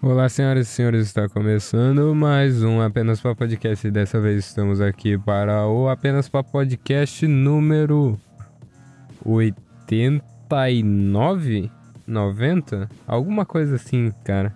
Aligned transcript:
Olá, 0.00 0.28
senhoras 0.28 0.68
e 0.68 0.70
senhores, 0.70 1.08
está 1.08 1.28
começando 1.28 2.14
mais 2.14 2.62
um 2.62 2.80
Apenas 2.80 3.20
para 3.20 3.34
Podcast. 3.34 3.84
E 3.84 3.90
dessa 3.90 4.20
vez 4.20 4.46
estamos 4.46 4.80
aqui 4.80 5.18
para 5.18 5.66
o 5.66 5.88
Apenas 5.88 6.28
para 6.28 6.44
Podcast 6.44 7.26
número 7.26 8.16
89? 9.24 11.68
90? 12.06 12.88
Alguma 13.08 13.44
coisa 13.44 13.74
assim, 13.74 14.12
cara. 14.22 14.54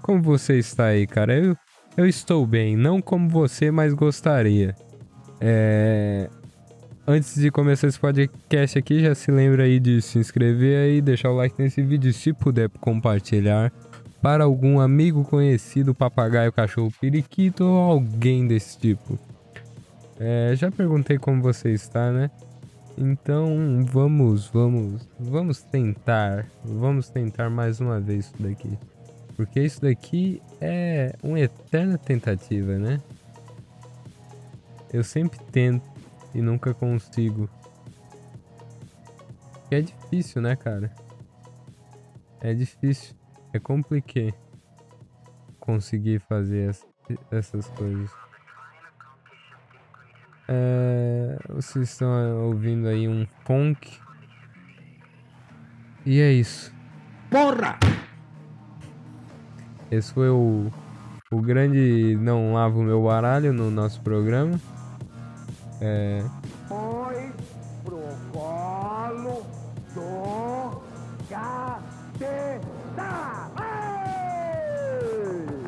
Como 0.00 0.22
você 0.22 0.58
está 0.58 0.84
aí, 0.86 1.08
cara? 1.08 1.36
Eu, 1.36 1.56
eu 1.96 2.06
estou 2.06 2.46
bem, 2.46 2.76
não 2.76 3.02
como 3.02 3.28
você, 3.28 3.72
mas 3.72 3.92
gostaria. 3.92 4.76
É... 5.40 6.30
Antes 7.04 7.34
de 7.34 7.50
começar 7.50 7.88
esse 7.88 7.98
podcast 7.98 8.78
aqui, 8.78 9.00
já 9.00 9.12
se 9.12 9.32
lembra 9.32 9.64
aí 9.64 9.80
de 9.80 10.00
se 10.00 10.20
inscrever 10.20 10.78
aí, 10.78 11.02
deixar 11.02 11.30
o 11.30 11.36
like 11.36 11.60
nesse 11.60 11.82
vídeo, 11.82 12.12
se 12.12 12.32
puder 12.32 12.68
compartilhar 12.80 13.72
para 14.24 14.44
algum 14.44 14.80
amigo 14.80 15.22
conhecido, 15.22 15.94
papagaio, 15.94 16.50
cachorro, 16.50 16.90
periquito 16.98 17.62
ou 17.62 17.76
alguém 17.76 18.46
desse 18.46 18.78
tipo. 18.78 19.18
É, 20.18 20.54
já 20.56 20.70
perguntei 20.70 21.18
como 21.18 21.42
você 21.42 21.72
está, 21.72 22.10
né? 22.10 22.30
Então 22.96 23.84
vamos, 23.84 24.48
vamos, 24.48 25.06
vamos 25.20 25.60
tentar, 25.60 26.46
vamos 26.64 27.10
tentar 27.10 27.50
mais 27.50 27.80
uma 27.80 28.00
vez 28.00 28.24
isso 28.24 28.42
daqui. 28.42 28.78
Porque 29.36 29.60
isso 29.60 29.82
daqui 29.82 30.40
é 30.58 31.14
uma 31.22 31.38
eterna 31.38 31.98
tentativa, 31.98 32.78
né? 32.78 33.02
Eu 34.90 35.04
sempre 35.04 35.38
tento 35.52 35.86
e 36.34 36.40
nunca 36.40 36.72
consigo. 36.72 37.46
É 39.70 39.82
difícil, 39.82 40.40
né, 40.40 40.56
cara? 40.56 40.90
É 42.40 42.54
difícil. 42.54 43.14
É 43.54 43.60
complicado 43.60 44.34
conseguir 45.60 46.20
fazer 46.28 46.76
essas 47.30 47.70
coisas. 47.70 48.10
É, 50.48 51.38
vocês 51.48 51.88
estão 51.88 52.46
ouvindo 52.46 52.88
aí 52.88 53.06
um 53.06 53.24
punk. 53.44 53.96
E 56.04 56.20
é 56.20 56.32
isso. 56.32 56.74
Porra! 57.30 57.78
Esse 59.88 60.12
foi 60.12 60.30
o, 60.30 60.68
o 61.30 61.40
grande 61.40 62.18
Não 62.20 62.54
Lavo 62.54 62.82
Meu 62.82 63.04
Baralho 63.04 63.52
no 63.52 63.70
nosso 63.70 64.02
programa. 64.02 64.60
É, 65.80 66.24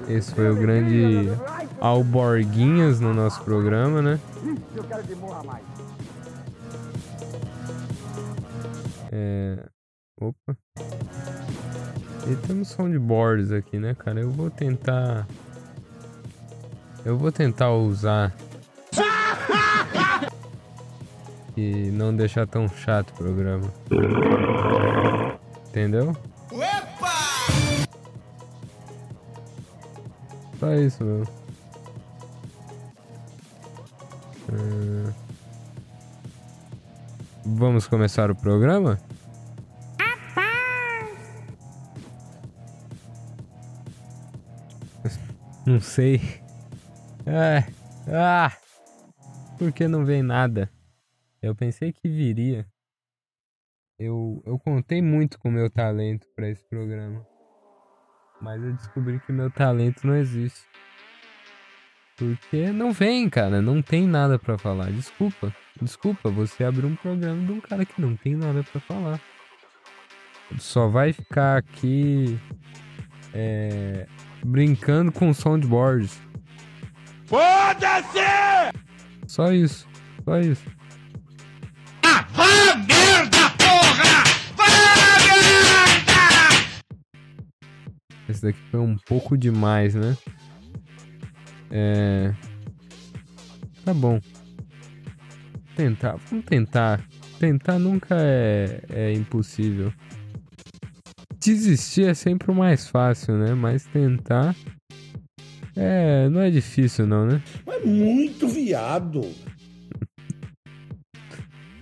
Esse 0.08 0.34
foi 0.34 0.50
o 0.50 0.54
grande 0.54 1.28
Alborguinhas 1.80 3.00
no 3.00 3.12
nosso 3.12 3.42
programa, 3.42 4.00
né? 4.00 4.20
É... 9.10 9.64
Opa. 10.20 10.56
E 12.28 12.36
temos 12.46 12.68
soundboards 12.68 13.50
aqui, 13.50 13.78
né, 13.78 13.94
cara? 13.94 14.20
Eu 14.20 14.30
vou 14.30 14.50
tentar... 14.50 15.26
Eu 17.04 17.16
vou 17.16 17.30
tentar 17.30 17.72
usar... 17.72 18.34
e 21.56 21.90
não 21.90 22.14
deixar 22.14 22.46
tão 22.46 22.68
chato 22.68 23.10
o 23.10 23.14
programa. 23.14 23.72
Entendeu? 25.68 26.16
Só 30.66 30.74
isso 30.74 31.04
mesmo. 31.04 31.32
Hum... 34.52 35.12
Vamos 37.44 37.86
começar 37.86 38.32
o 38.32 38.34
programa? 38.34 38.98
Não 45.64 45.80
sei. 45.80 46.20
É. 47.24 47.62
Ah! 48.08 48.50
Por 49.56 49.70
que 49.72 49.86
não 49.86 50.04
vem 50.04 50.20
nada? 50.20 50.68
Eu 51.40 51.54
pensei 51.54 51.92
que 51.92 52.08
viria. 52.08 52.66
Eu, 53.96 54.42
eu 54.44 54.58
contei 54.58 55.00
muito 55.00 55.38
com 55.38 55.48
o 55.48 55.52
meu 55.52 55.70
talento 55.70 56.26
para 56.34 56.48
esse 56.48 56.64
programa. 56.68 57.24
Mas 58.40 58.62
eu 58.62 58.72
descobri 58.72 59.20
que 59.20 59.32
meu 59.32 59.50
talento 59.50 60.06
não 60.06 60.16
existe. 60.16 60.60
Porque 62.16 62.70
não 62.72 62.92
vem, 62.92 63.28
cara. 63.28 63.60
Não 63.60 63.82
tem 63.82 64.06
nada 64.06 64.38
para 64.38 64.56
falar. 64.56 64.90
Desculpa. 64.90 65.54
Desculpa, 65.80 66.30
você 66.30 66.64
abriu 66.64 66.88
um 66.88 66.96
programa 66.96 67.44
de 67.44 67.52
um 67.52 67.60
cara 67.60 67.84
que 67.84 68.00
não 68.00 68.16
tem 68.16 68.34
nada 68.34 68.64
para 68.64 68.80
falar. 68.80 69.20
Só 70.58 70.88
vai 70.88 71.12
ficar 71.12 71.58
aqui 71.58 72.38
é, 73.34 74.06
brincando 74.44 75.12
com 75.12 75.34
soundboards. 75.34 76.18
Foda-se! 77.26 78.20
Só 79.26 79.52
isso. 79.52 79.86
Só 80.24 80.38
isso. 80.40 80.64
Ah, 82.02 82.24
merda, 82.88 83.50
porra! 83.58 84.25
Esse 88.46 88.52
daqui 88.52 88.58
foi 88.70 88.80
um 88.80 88.96
pouco 88.96 89.36
demais, 89.36 89.94
né? 89.94 90.16
É. 91.70 92.32
Tá 93.84 93.92
bom. 93.92 94.20
Tentar. 95.74 96.16
Vamos 96.30 96.44
tentar. 96.44 97.04
Tentar 97.38 97.78
nunca 97.78 98.16
é, 98.18 98.82
é 98.90 99.12
impossível. 99.12 99.92
Desistir 101.40 102.08
é 102.08 102.14
sempre 102.14 102.50
o 102.50 102.54
mais 102.54 102.88
fácil, 102.88 103.36
né? 103.36 103.54
Mas 103.54 103.84
tentar. 103.86 104.54
É. 105.74 106.28
Não 106.28 106.40
é 106.40 106.50
difícil, 106.50 107.06
não, 107.06 107.26
né? 107.26 107.42
É 107.66 107.84
muito 107.84 108.48
viado. 108.48 109.20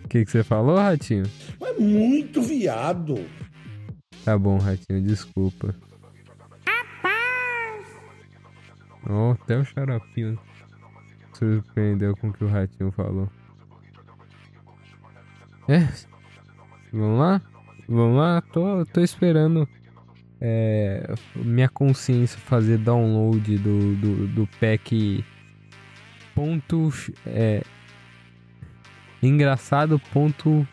O 0.05 0.09
que, 0.09 0.25
que 0.25 0.31
você 0.31 0.45
falou, 0.45 0.77
Ratinho? 0.77 1.25
É 1.61 1.73
muito 1.73 2.41
viado. 2.41 3.17
Tá 4.25 4.39
bom, 4.39 4.59
Ratinho, 4.59 5.03
desculpa. 5.03 5.75
Oh, 9.09 9.33
até 9.33 9.59
o 9.59 9.65
xaropinho 9.65 10.39
surpreendeu 11.33 12.17
com 12.17 12.29
o 12.29 12.33
que 12.33 12.45
o 12.45 12.49
ratinho 12.49 12.91
falou. 12.93 13.29
É. 15.69 15.89
Vamos 16.93 17.19
lá? 17.19 17.43
Vamos 17.89 18.17
lá? 18.17 18.41
Tô, 18.41 18.87
tô 18.87 19.01
esperando 19.01 19.69
é, 20.41 21.15
minha 21.35 21.69
consciência 21.69 22.39
fazer 22.39 22.79
download 22.79 23.59
do, 23.59 23.97
do, 23.97 24.27
do 24.29 24.49
pack 24.61 25.25
ponto 26.35 26.91
é, 27.27 27.63
engraçado 29.23 29.99
ponto 30.13 30.67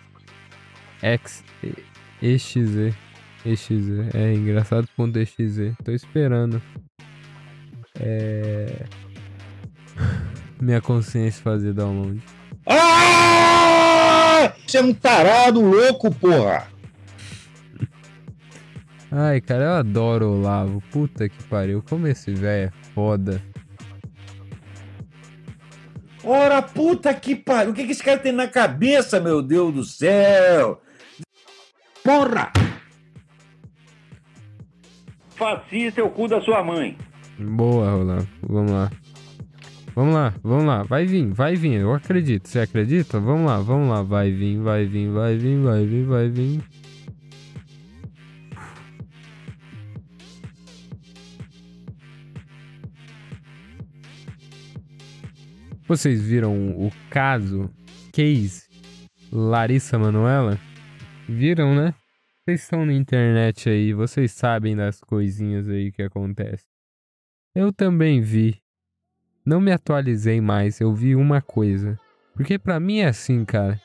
x 1.02 1.44
exe 2.22 2.94
exe 3.46 3.76
é 4.14 4.34
engraçado 4.34 4.88
ponto 4.96 5.18
tô 5.84 5.92
esperando 5.92 6.62
é... 8.02 8.86
Minha 10.60 10.82
consciência 10.82 11.42
fazer 11.42 11.74
download. 11.74 12.22
Ah! 12.66 14.54
Você 14.66 14.78
é 14.78 14.82
um 14.82 14.94
tarado 14.94 15.62
louco, 15.62 16.14
porra! 16.14 16.68
Ai, 19.12 19.42
cara, 19.42 19.64
eu 19.66 19.74
adoro 19.74 20.26
o 20.26 20.40
Olavo. 20.40 20.82
Puta 20.92 21.28
que 21.28 21.44
pariu. 21.44 21.84
Como 21.88 22.08
esse 22.08 22.34
velho 22.34 22.70
é 22.70 22.72
foda. 22.94 23.42
Ora, 26.24 26.62
puta 26.62 27.14
que 27.14 27.36
pariu. 27.36 27.72
O 27.72 27.74
que, 27.74 27.86
que 27.86 27.92
esse 27.92 28.04
cara 28.04 28.20
tem 28.20 28.32
na 28.32 28.48
cabeça, 28.48 29.20
meu 29.20 29.42
Deus 29.42 29.74
do 29.74 29.84
céu? 29.84 30.82
Porra! 32.04 32.52
Fascista 35.36 36.00
é 36.00 36.04
o 36.04 36.10
cu 36.10 36.28
da 36.28 36.40
sua 36.40 36.64
mãe. 36.64 36.98
Boa, 37.42 37.92
Rolando. 37.92 38.28
Vamos 38.42 38.72
lá. 38.72 38.92
Vamos 39.94 40.14
lá, 40.14 40.34
vamos 40.42 40.66
lá. 40.66 40.84
Vai 40.84 41.06
vir, 41.06 41.28
vai 41.34 41.56
vir. 41.56 41.82
Eu 41.82 41.94
acredito. 41.94 42.48
Você 42.48 42.60
acredita? 42.60 43.20
Vamos 43.20 43.46
lá, 43.46 43.60
vamos 43.60 43.90
lá. 43.90 44.02
Vai 44.02 44.32
vir, 44.32 44.58
vai 44.60 44.86
vir, 44.86 45.10
vai 45.10 45.36
vir, 45.36 45.60
vai 45.62 45.86
vir, 45.86 46.06
vai 46.06 46.30
vir. 46.30 46.64
Vocês 55.88 56.22
viram 56.22 56.70
o 56.70 56.90
caso, 57.10 57.70
case 58.14 58.64
Larissa 59.30 60.00
Manuela? 60.00 60.58
Viram, 61.28 61.76
né? 61.76 61.94
Vocês 62.46 62.64
estão 62.64 62.86
na 62.86 62.94
internet 62.94 63.70
aí, 63.70 63.94
vocês 63.94 64.32
sabem 64.32 64.74
das 64.74 65.02
coisinhas 65.02 65.68
aí 65.68 65.92
que 65.92 66.02
acontecem. 66.02 66.71
Eu 67.54 67.74
também 67.74 68.22
vi. 68.22 68.62
Não 69.46 69.60
me 69.60 69.74
atualizei 69.74 70.40
mais, 70.40 70.80
eu 70.80 70.94
vi 70.94 71.18
uma 71.18 71.42
coisa. 71.42 72.00
Porque 72.34 72.58
pra 72.58 72.80
mim 72.80 73.00
é 73.00 73.08
assim, 73.08 73.44
cara. 73.44 73.82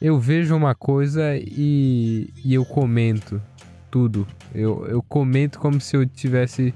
Eu 0.00 0.20
vejo 0.20 0.54
uma 0.54 0.76
coisa 0.76 1.36
e, 1.36 2.32
e 2.44 2.54
eu 2.54 2.64
comento 2.64 3.42
tudo. 3.90 4.28
Eu, 4.54 4.86
eu 4.86 5.02
comento 5.02 5.58
como 5.58 5.80
se 5.80 5.96
eu 5.96 6.06
tivesse 6.06 6.72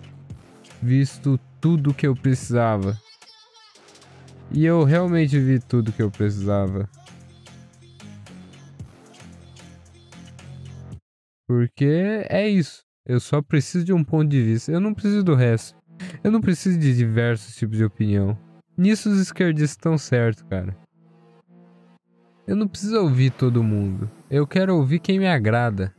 visto 0.82 1.38
tudo 1.60 1.94
que 1.94 2.06
eu 2.06 2.16
precisava. 2.16 2.98
E 4.50 4.64
eu 4.64 4.82
realmente 4.82 5.38
vi 5.38 5.60
tudo 5.60 5.92
que 5.92 6.02
eu 6.02 6.10
precisava. 6.10 6.90
Porque 11.46 12.26
é 12.28 12.48
isso. 12.48 12.82
Eu 13.06 13.20
só 13.20 13.40
preciso 13.40 13.84
de 13.84 13.92
um 13.92 14.02
ponto 14.02 14.28
de 14.28 14.42
vista. 14.42 14.72
Eu 14.72 14.80
não 14.80 14.92
preciso 14.92 15.22
do 15.22 15.36
resto. 15.36 15.83
Eu 16.22 16.30
não 16.30 16.40
preciso 16.40 16.78
de 16.78 16.96
diversos 16.96 17.54
tipos 17.56 17.76
de 17.76 17.84
opinião. 17.84 18.36
Nisso 18.76 19.10
os 19.10 19.18
esquerdistas 19.18 19.70
estão 19.70 19.96
certos, 19.96 20.42
cara. 20.42 20.76
Eu 22.46 22.56
não 22.56 22.68
preciso 22.68 22.96
ouvir 23.00 23.30
todo 23.30 23.62
mundo. 23.62 24.10
Eu 24.30 24.46
quero 24.46 24.76
ouvir 24.76 24.98
quem 24.98 25.18
me 25.18 25.26
agrada. 25.26 25.94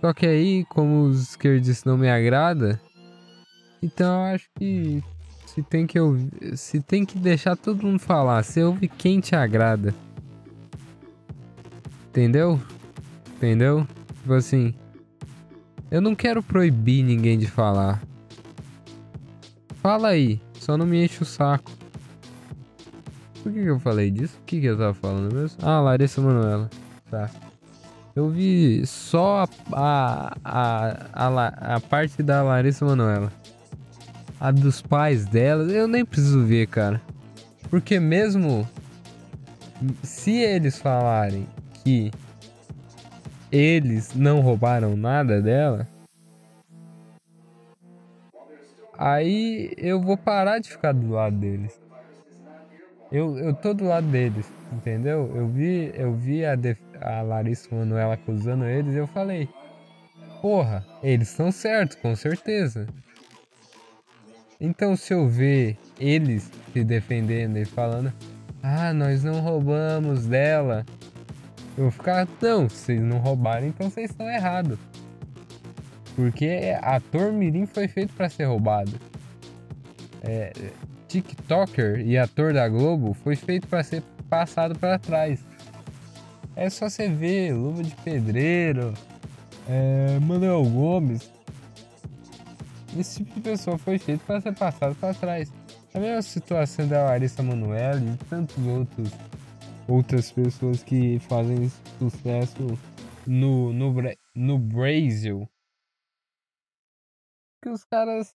Só 0.00 0.12
que 0.12 0.26
aí, 0.26 0.64
como 0.66 1.04
os 1.04 1.30
esquerdistas 1.30 1.84
não 1.84 1.96
me 1.96 2.10
agrada, 2.10 2.80
então 3.82 4.06
eu 4.06 4.34
acho 4.34 4.48
que 4.54 5.02
se 5.46 5.62
tem 5.62 5.86
que 5.86 5.98
ouvir, 5.98 6.56
se 6.56 6.80
tem 6.80 7.04
que 7.04 7.18
deixar 7.18 7.56
todo 7.56 7.86
mundo 7.86 7.98
falar, 7.98 8.42
você 8.42 8.62
ouve 8.62 8.86
quem 8.86 9.20
te 9.20 9.34
agrada. 9.34 9.94
Entendeu? 12.08 12.60
Entendeu? 13.36 13.86
Tipo 14.20 14.34
assim, 14.34 14.74
eu 15.90 16.00
não 16.00 16.14
quero 16.14 16.42
proibir 16.42 17.02
ninguém 17.02 17.38
de 17.38 17.46
falar. 17.46 18.02
Fala 19.84 20.08
aí, 20.08 20.40
só 20.58 20.78
não 20.78 20.86
me 20.86 21.04
enche 21.04 21.22
o 21.22 21.26
saco. 21.26 21.70
Por 23.42 23.52
que, 23.52 23.64
que 23.64 23.68
eu 23.68 23.78
falei 23.78 24.10
disso? 24.10 24.38
O 24.40 24.44
que, 24.46 24.58
que 24.58 24.64
eu 24.64 24.78
tava 24.78 24.94
falando 24.94 25.30
mesmo? 25.30 25.58
Ah, 25.60 25.78
Larissa 25.78 26.22
Manoela. 26.22 26.70
Tá. 27.10 27.28
Eu 28.16 28.30
vi 28.30 28.86
só 28.86 29.44
a, 29.74 30.34
a, 30.42 30.96
a, 31.12 31.28
a, 31.28 31.74
a 31.76 31.80
parte 31.80 32.22
da 32.22 32.42
Larissa 32.42 32.86
Manoela. 32.86 33.30
A 34.40 34.50
dos 34.50 34.80
pais 34.80 35.26
dela, 35.26 35.70
eu 35.70 35.86
nem 35.86 36.02
preciso 36.02 36.42
ver, 36.42 36.66
cara. 36.68 36.98
Porque 37.68 38.00
mesmo 38.00 38.66
se 40.02 40.30
eles 40.30 40.78
falarem 40.78 41.46
que 41.84 42.10
eles 43.52 44.14
não 44.14 44.40
roubaram 44.40 44.96
nada 44.96 45.42
dela, 45.42 45.86
aí 48.98 49.72
eu 49.76 50.00
vou 50.00 50.16
parar 50.16 50.58
de 50.58 50.70
ficar 50.70 50.92
do 50.92 51.10
lado 51.10 51.36
deles. 51.36 51.80
Eu, 53.12 53.38
eu 53.38 53.54
tô 53.54 53.72
do 53.72 53.84
lado 53.84 54.06
deles, 54.08 54.50
entendeu? 54.72 55.30
Eu 55.34 55.46
vi, 55.46 55.92
eu 55.94 56.14
vi 56.14 56.44
a, 56.44 56.56
def... 56.56 56.78
a 57.00 57.22
Larissa 57.22 57.74
Manoela 57.74 58.14
acusando 58.14 58.64
eles 58.64 58.94
e 58.94 58.98
eu 58.98 59.06
falei: 59.06 59.48
Porra, 60.42 60.84
eles 61.02 61.30
estão 61.30 61.52
certos, 61.52 61.96
com 61.96 62.16
certeza. 62.16 62.86
Então, 64.60 64.96
se 64.96 65.12
eu 65.12 65.28
ver 65.28 65.76
eles 65.98 66.50
se 66.72 66.82
defendendo 66.82 67.56
e 67.56 67.64
falando: 67.64 68.12
Ah, 68.62 68.92
nós 68.92 69.22
não 69.22 69.40
roubamos 69.40 70.26
dela, 70.26 70.84
eu 71.76 71.84
vou 71.84 71.92
ficar: 71.92 72.26
Não, 72.40 72.68
vocês 72.68 73.00
não 73.00 73.18
roubaram, 73.18 73.66
então 73.66 73.90
vocês 73.90 74.10
estão 74.10 74.28
errados. 74.28 74.78
Porque 76.14 76.76
ator 76.80 77.32
Mirim 77.32 77.66
foi 77.66 77.88
feito 77.88 78.12
para 78.14 78.28
ser 78.28 78.44
roubado. 78.44 78.92
É, 80.22 80.52
TikToker 81.08 82.00
e 82.00 82.16
ator 82.16 82.52
da 82.52 82.68
Globo 82.68 83.14
foi 83.14 83.36
feito 83.36 83.66
para 83.66 83.82
ser 83.82 84.02
passado 84.28 84.78
para 84.78 84.98
trás. 84.98 85.44
É 86.56 86.70
só 86.70 86.88
você 86.88 87.08
ver 87.08 87.52
Luva 87.52 87.82
de 87.82 87.94
Pedreiro, 87.96 88.94
é, 89.68 90.18
Manuel 90.20 90.64
Gomes. 90.64 91.30
Esse 92.96 93.18
tipo 93.24 93.34
de 93.34 93.40
pessoa 93.40 93.76
foi 93.76 93.98
feito 93.98 94.24
para 94.24 94.40
ser 94.40 94.54
passado 94.54 94.94
para 94.94 95.12
trás. 95.14 95.52
A 95.92 95.98
mesma 95.98 96.22
situação 96.22 96.86
da 96.86 97.04
Larissa 97.04 97.42
Manoela 97.42 98.00
e 98.00 98.16
tantos 98.26 98.56
outros 98.66 99.10
outras 99.86 100.30
pessoas 100.32 100.82
que 100.82 101.18
fazem 101.20 101.70
sucesso 101.98 102.78
no, 103.26 103.72
no, 103.72 103.92
no 104.34 104.58
Brasil. 104.58 105.48
Que 107.64 107.70
os 107.70 107.82
caras. 107.82 108.34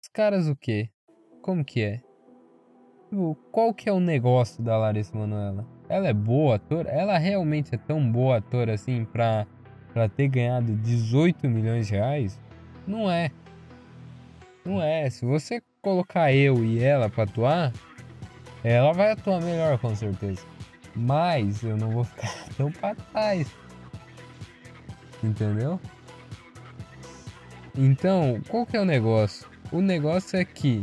Os 0.00 0.08
caras 0.12 0.46
o 0.46 0.54
quê? 0.54 0.88
Como 1.42 1.64
que 1.64 1.82
é? 1.82 2.00
Qual 3.50 3.74
que 3.74 3.88
é 3.88 3.92
o 3.92 3.98
negócio 3.98 4.62
da 4.62 4.78
Larissa 4.78 5.18
Manoela? 5.18 5.66
Ela 5.88 6.06
é 6.06 6.12
boa 6.12 6.54
atora? 6.54 6.88
Ela 6.88 7.18
realmente 7.18 7.74
é 7.74 7.78
tão 7.78 8.12
boa 8.12 8.36
atora 8.36 8.74
assim 8.74 9.04
pra, 9.06 9.44
pra 9.92 10.08
ter 10.08 10.28
ganhado 10.28 10.72
18 10.76 11.48
milhões 11.48 11.88
de 11.88 11.94
reais? 11.94 12.40
Não 12.86 13.10
é. 13.10 13.32
Não 14.64 14.80
é. 14.80 15.10
Se 15.10 15.26
você 15.26 15.60
colocar 15.82 16.32
eu 16.32 16.64
e 16.64 16.80
ela 16.80 17.10
pra 17.10 17.24
atuar, 17.24 17.72
ela 18.62 18.92
vai 18.92 19.10
atuar 19.10 19.42
melhor 19.42 19.80
com 19.80 19.96
certeza. 19.96 20.46
Mas 20.94 21.64
eu 21.64 21.76
não 21.76 21.90
vou 21.90 22.04
ficar 22.04 22.30
tão 22.56 22.70
pra 22.70 22.94
trás. 22.94 23.52
Entendeu? 25.24 25.80
Então, 27.76 28.40
qual 28.48 28.64
que 28.64 28.76
é 28.76 28.80
o 28.80 28.84
negócio? 28.84 29.46
O 29.72 29.80
negócio 29.80 30.38
é 30.38 30.44
que 30.44 30.82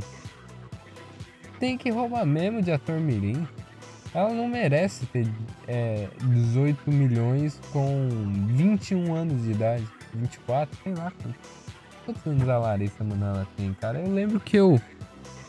tem 1.60 1.78
que 1.78 1.90
roubar 1.90 2.26
mesmo 2.26 2.62
de 2.62 2.72
ator 2.72 3.00
mirim. 3.00 3.48
Ela 4.14 4.34
não 4.34 4.48
merece 4.48 5.06
ter 5.06 5.26
é, 5.68 6.08
18 6.24 6.92
milhões 6.92 7.62
com 7.72 8.10
21 8.48 9.14
anos 9.14 9.44
de 9.44 9.52
idade. 9.52 9.88
24, 10.14 10.78
sei 10.84 10.94
lá. 10.96 11.14
Quantos 12.04 12.26
anos 12.26 12.50
a 12.50 12.58
Larissa 12.58 13.04
Manoela 13.04 13.48
tem, 13.56 13.74
cara? 13.74 14.00
Eu 14.00 14.12
lembro 14.12 14.40
que 14.40 14.58
eu. 14.58 14.82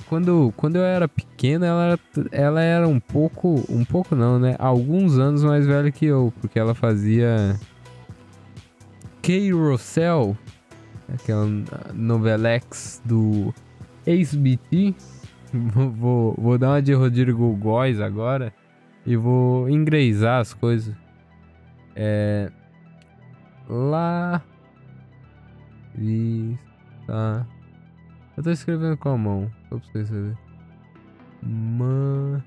Quando, 0.08 0.52
quando 0.56 0.76
eu 0.76 0.82
era 0.82 1.08
pequena, 1.08 1.66
ela 1.66 1.98
ela 2.30 2.62
era 2.62 2.86
um 2.86 3.00
pouco. 3.00 3.64
Um 3.68 3.84
pouco 3.84 4.14
não, 4.14 4.38
né? 4.38 4.54
Alguns 4.58 5.18
anos 5.18 5.42
mais 5.42 5.66
velha 5.66 5.90
que 5.90 6.06
eu. 6.06 6.32
Porque 6.40 6.58
ela 6.58 6.74
fazia. 6.74 7.58
Kay 9.22 9.50
Russell. 9.52 10.36
Aquela 11.12 11.46
novelex 11.92 13.02
do 13.04 13.52
Ace-BT 14.06 14.94
vou, 15.52 16.34
vou 16.38 16.58
dar 16.58 16.70
uma 16.70 16.82
de 16.82 16.94
Rodrigo 16.94 17.54
Góes 17.56 18.00
agora 18.00 18.52
e 19.04 19.16
vou 19.16 19.68
inglesar 19.68 20.40
as 20.40 20.54
coisas. 20.54 20.94
É. 21.94 22.50
Lá. 23.68 24.42
Vista. 25.94 27.46
Eu 28.36 28.42
tô 28.42 28.50
escrevendo 28.50 28.96
com 28.96 29.10
a 29.10 29.18
mão, 29.18 29.50
só 29.68 29.76
pra 29.76 29.88
vocês 29.88 30.08
verem. 30.08 30.38
Mano. 31.42 32.42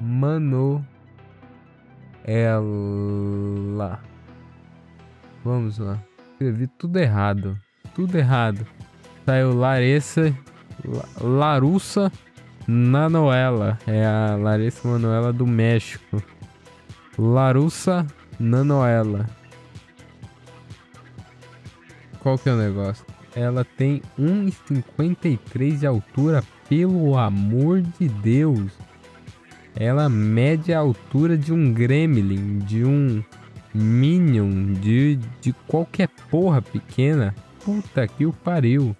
Mano. 0.00 0.86
Ela. 2.28 4.00
Vamos 5.44 5.78
lá 5.78 5.98
escrevi 6.38 6.68
tudo 6.68 6.96
errado. 6.98 7.58
Tudo 7.94 8.16
errado. 8.16 8.64
Saiu 9.26 9.52
Larissa. 9.52 10.32
Larussa 11.20 12.12
Nanoela. 12.66 13.76
É 13.86 14.06
a 14.06 14.36
Larissa 14.36 14.86
Manoela 14.86 15.32
do 15.32 15.46
México. 15.46 16.22
Larussa 17.18 18.06
Nanoela. 18.38 19.26
Qual 22.20 22.38
que 22.38 22.48
é 22.48 22.52
o 22.52 22.56
negócio? 22.56 23.04
Ela 23.34 23.64
tem 23.64 24.00
1,53 24.18 25.78
de 25.78 25.86
altura, 25.86 26.42
pelo 26.68 27.16
amor 27.16 27.80
de 27.80 28.08
Deus. 28.08 28.72
Ela 29.80 30.08
mede 30.08 30.74
a 30.74 30.80
altura 30.80 31.38
de 31.38 31.52
um 31.52 31.72
gremlin, 31.72 32.58
de 32.58 32.84
um 32.84 33.22
Minion 33.72 34.72
de, 34.72 35.16
de 35.40 35.52
qualquer 35.68 36.08
porra 36.28 36.60
pequena. 36.60 37.32
Puta 37.64 38.08
que 38.08 38.26
o 38.26 38.32
pariu. 38.32 38.96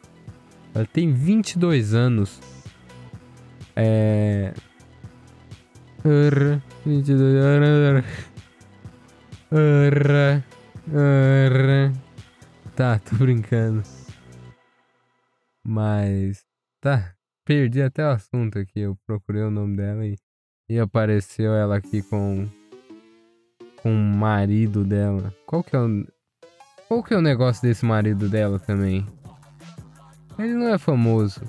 Ela 0.73 0.87
tem 0.87 1.13
22 1.13 1.95
anos. 1.95 2.41
É. 3.75 4.55
22 6.87 7.43
Tá, 12.77 13.01
tô 13.01 13.17
brincando. 13.17 13.83
Mas. 15.65 16.45
Tá, 16.81 17.17
perdi 17.45 17.83
até 17.83 18.05
o 18.05 18.11
assunto 18.11 18.61
aqui. 18.61 18.79
Eu 18.79 18.97
procurei 19.05 19.43
o 19.43 19.51
nome 19.51 19.77
dela 19.77 20.07
e 20.07 20.15
E 20.69 20.79
apareceu 20.79 21.55
ela 21.55 21.77
aqui 21.77 22.03
com 22.03 22.47
com 23.83 23.93
o 23.93 24.17
marido 24.17 24.85
dela. 24.85 25.33
Qual 25.47 25.63
que 25.63 25.75
é 25.75 25.79
o 25.79 26.07
qual 26.89 27.03
que 27.03 27.15
é 27.15 27.17
o 27.17 27.23
negócio 27.23 27.63
desse 27.63 27.85
marido 27.85 28.29
dela 28.29 28.59
também? 28.59 29.07
Ele 30.39 30.55
não 30.55 30.69
é 30.69 30.79
famoso. 30.79 31.41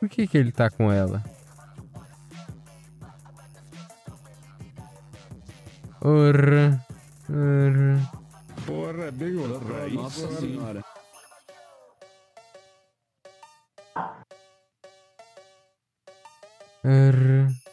Por 0.00 0.08
que 0.08 0.26
que 0.26 0.36
ele 0.36 0.52
tá 0.52 0.70
com 0.70 0.90
ela? 0.90 1.22
Ora, 6.00 6.84
ora. 7.30 8.00
Porra, 8.66 9.04
é 9.04 9.10
bem 9.10 9.36
Porra, 9.36 9.88
Nossa 9.88 10.28
senhora. 10.40 10.84
ora. 16.84 17.63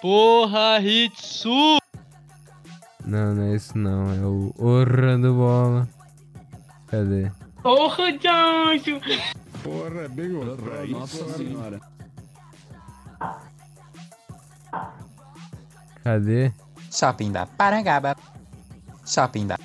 Porra, 0.00 0.80
Hitsu! 0.80 1.78
Não, 3.04 3.34
não 3.34 3.42
é 3.42 3.54
isso 3.56 3.76
não. 3.76 4.12
É 4.12 4.24
o 4.24 4.54
Orra 4.58 5.18
do 5.18 5.34
Bola. 5.34 5.88
Cadê? 6.86 7.30
Porra, 7.62 8.18
Janjo! 8.18 9.00
Porra, 9.62 10.02
é 10.02 10.08
bem 10.08 10.32
Porra, 10.32 10.86
Nossa 10.86 11.28
senhora. 11.36 11.80
Cadê? 16.02 16.52
Shopping 16.90 17.32
da 17.32 17.46
Parangaba. 17.46 18.16
Shopping 19.04 19.46
da 19.46 19.58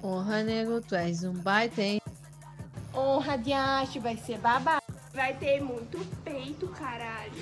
Porra, 0.00 0.42
nego, 0.42 0.80
tu 0.80 0.94
és 0.94 1.24
um 1.24 1.34
baita, 1.34 1.82
hein? 1.82 2.00
Honra 2.94 3.36
de 3.36 3.52
vai 4.00 4.16
ser 4.16 4.38
babado. 4.38 4.82
Vai 5.14 5.34
ter 5.34 5.60
muito 5.60 5.98
peito, 6.24 6.66
caralho. 6.68 7.32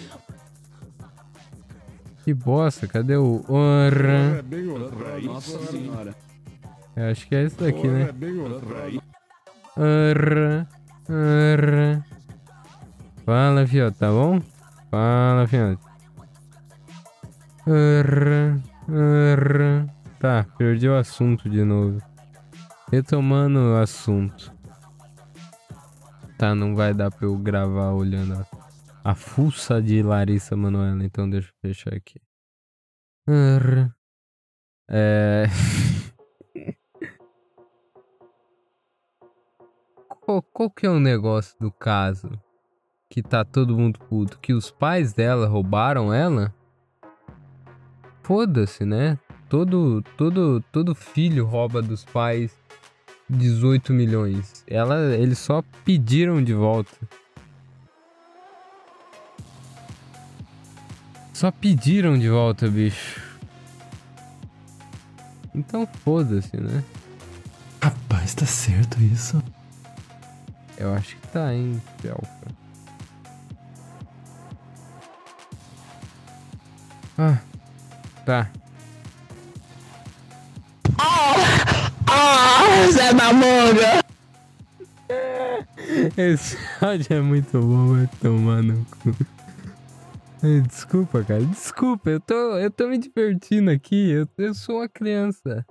Que 2.28 2.35
bosta, 2.35 2.87
cadê 2.87 3.16
o 3.16 3.42
Orra? 3.49 4.44
é 4.44 5.20
Nossa 5.23 5.58
senhora. 5.61 6.14
Eu 6.94 7.11
acho 7.11 7.26
que 7.26 7.35
é 7.35 7.44
esse 7.44 7.56
daqui, 7.56 7.88
né? 7.88 8.12
bem 8.12 8.37
Porra, 8.37 9.08
Orra, 9.75 10.68
orra. 11.08 12.06
Fala, 13.25 13.66
fiote, 13.66 13.97
tá 13.97 14.11
bom? 14.11 14.42
Fala, 14.90 15.47
fiote. 15.47 15.80
Orra, 17.66 18.62
orra. 18.90 19.87
Tá, 20.20 20.44
perdi 20.58 20.87
o 20.87 20.99
assunto 20.99 21.49
de 21.49 21.64
novo. 21.64 21.99
Retomando 22.92 23.58
o 23.58 23.76
assunto. 23.76 24.52
Tá, 26.37 26.54
não 26.54 26.76
vai 26.76 26.92
dar 26.92 27.11
pra 27.11 27.26
eu 27.26 27.38
gravar 27.38 27.92
olhando 27.92 28.35
a, 28.35 28.58
a 29.05 29.14
fuça 29.14 29.81
de 29.81 30.02
Larissa 30.02 30.57
Manoela, 30.57 31.05
então 31.05 31.28
deixa 31.28 31.49
eu 31.49 31.55
fechar 31.61 31.95
aqui. 31.95 32.21
É. 34.90 35.45
qual, 40.21 40.43
qual 40.43 40.71
que 40.71 40.87
é 40.87 40.90
o 40.90 40.99
negócio 40.99 41.59
do 41.61 41.71
caso? 41.71 42.31
Que 43.11 43.23
tá 43.23 43.45
todo 43.45 43.76
mundo 43.76 43.99
puto. 43.99 44.38
Que 44.38 44.52
os 44.52 44.71
pais 44.71 45.12
dela 45.12 45.47
roubaram 45.47 46.12
ela? 46.12 46.55
Foda-se, 48.23 48.85
né? 48.85 49.19
Todo, 49.49 50.02
todo, 50.17 50.62
todo 50.71 50.95
filho 50.95 51.47
rouba 51.47 51.81
dos 51.81 52.05
pais 52.05 52.59
18 53.28 53.93
milhões. 53.93 54.64
Ela, 54.67 55.14
eles 55.17 55.38
só 55.38 55.62
pediram 55.85 56.43
de 56.43 56.52
volta. 56.55 56.97
Só 61.38 61.52
pediram 61.52 62.18
de 62.18 62.28
volta, 62.28 62.66
bicho. 62.68 63.23
Então 65.54 65.87
foda-se, 66.04 66.57
né? 66.57 66.83
Rapaz, 67.80 68.35
tá 68.35 68.45
certo 68.45 69.00
isso? 69.00 69.40
Eu 70.76 70.92
acho 70.95 71.14
que 71.14 71.28
tá, 71.28 71.54
hein, 71.54 71.80
Pelka. 72.02 72.28
Ah, 77.16 77.38
tá. 78.26 78.50
Zé 82.90 83.12
Mamoga! 83.12 84.04
Esse 86.18 86.59
áudio 86.80 87.16
é 87.16 87.21
muito 87.21 87.61
bom, 87.61 87.95
vai 87.95 88.09
tomar 88.21 88.61
no 88.61 88.85
cu. 88.87 89.38
Desculpa, 90.68 91.25
cara, 91.25 91.45
desculpa, 91.45 92.11
eu 92.11 92.21
tô, 92.21 92.57
eu 92.59 92.71
tô 92.71 92.88
me 92.88 92.97
divertindo 92.97 93.71
aqui, 93.71 94.11
eu, 94.11 94.28
eu 94.38 94.54
sou 94.54 94.76
uma 94.76 94.88
criança. 94.88 95.66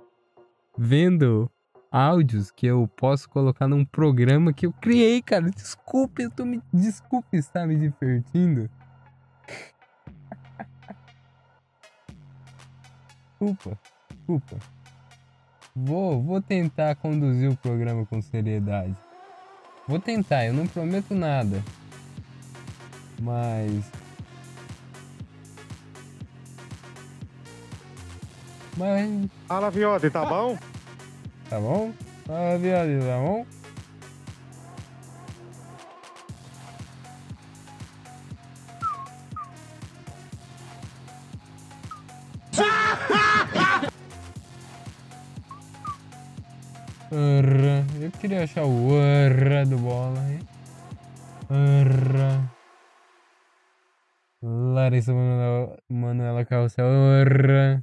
Vendo 0.76 1.50
áudios 1.90 2.50
que 2.50 2.66
eu 2.66 2.86
posso 2.86 3.30
colocar 3.30 3.66
num 3.66 3.82
programa 3.84 4.52
que 4.52 4.66
eu 4.66 4.72
criei, 4.72 5.22
cara. 5.22 5.50
Desculpa, 5.50 6.22
eu 6.22 6.30
tô 6.30 6.44
me. 6.44 6.62
Desculpa 6.72 7.36
estar 7.36 7.66
me 7.66 7.76
divertindo. 7.76 8.70
Desculpa, 13.40 13.78
desculpa. 14.10 14.56
Vou, 15.74 16.22
vou 16.22 16.42
tentar 16.42 16.94
conduzir 16.96 17.50
o 17.50 17.56
programa 17.56 18.04
com 18.04 18.20
seriedade. 18.20 18.94
Vou 19.86 19.98
tentar, 19.98 20.44
eu 20.44 20.52
não 20.52 20.66
prometo 20.66 21.14
nada. 21.14 21.64
Mas. 23.20 23.90
Mas. 28.78 29.28
Fala, 29.48 29.70
Viote, 29.70 30.08
tá 30.08 30.24
bom? 30.24 30.56
Tá 31.50 31.58
bom? 31.58 31.92
Fala, 32.24 32.56
viado, 32.58 33.00
tá 33.00 33.18
bom? 33.18 33.46
Urra. 47.10 47.84
Eu 48.00 48.10
queria 48.12 48.44
achar 48.44 48.62
o 48.62 48.90
urra 48.92 49.66
do 49.66 49.76
bola, 49.78 50.20
hein? 50.30 50.38
Urra. 51.50 52.48
Larissa 54.40 55.12
Manuela, 55.12 55.76
Manuela 55.88 56.44
Carrossel, 56.44 56.86
urra. 56.86 57.82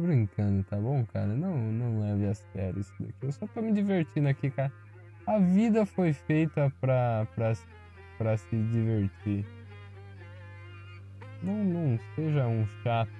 Tô 0.00 0.06
brincando, 0.06 0.64
tá 0.64 0.78
bom, 0.78 1.04
cara? 1.12 1.26
Não, 1.26 1.54
não 1.54 2.00
leve 2.00 2.26
a 2.26 2.34
sério 2.34 2.80
isso 2.80 2.90
daqui. 2.98 3.14
Eu 3.20 3.32
só 3.32 3.46
tô 3.46 3.60
me 3.60 3.70
divertindo 3.70 4.28
aqui, 4.28 4.50
cara. 4.50 4.72
A 5.26 5.38
vida 5.38 5.84
foi 5.84 6.14
feita 6.14 6.72
pra, 6.80 7.26
pra, 7.34 7.52
pra 8.16 8.36
se 8.38 8.56
divertir. 8.56 9.44
Não, 11.42 11.62
não 11.62 12.00
seja 12.14 12.46
um 12.46 12.66
chato. 12.82 13.10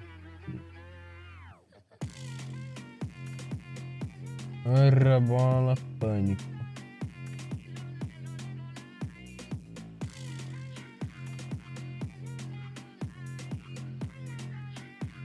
Arra 4.65 5.19
bola, 5.19 5.75
pânico. 5.99 6.60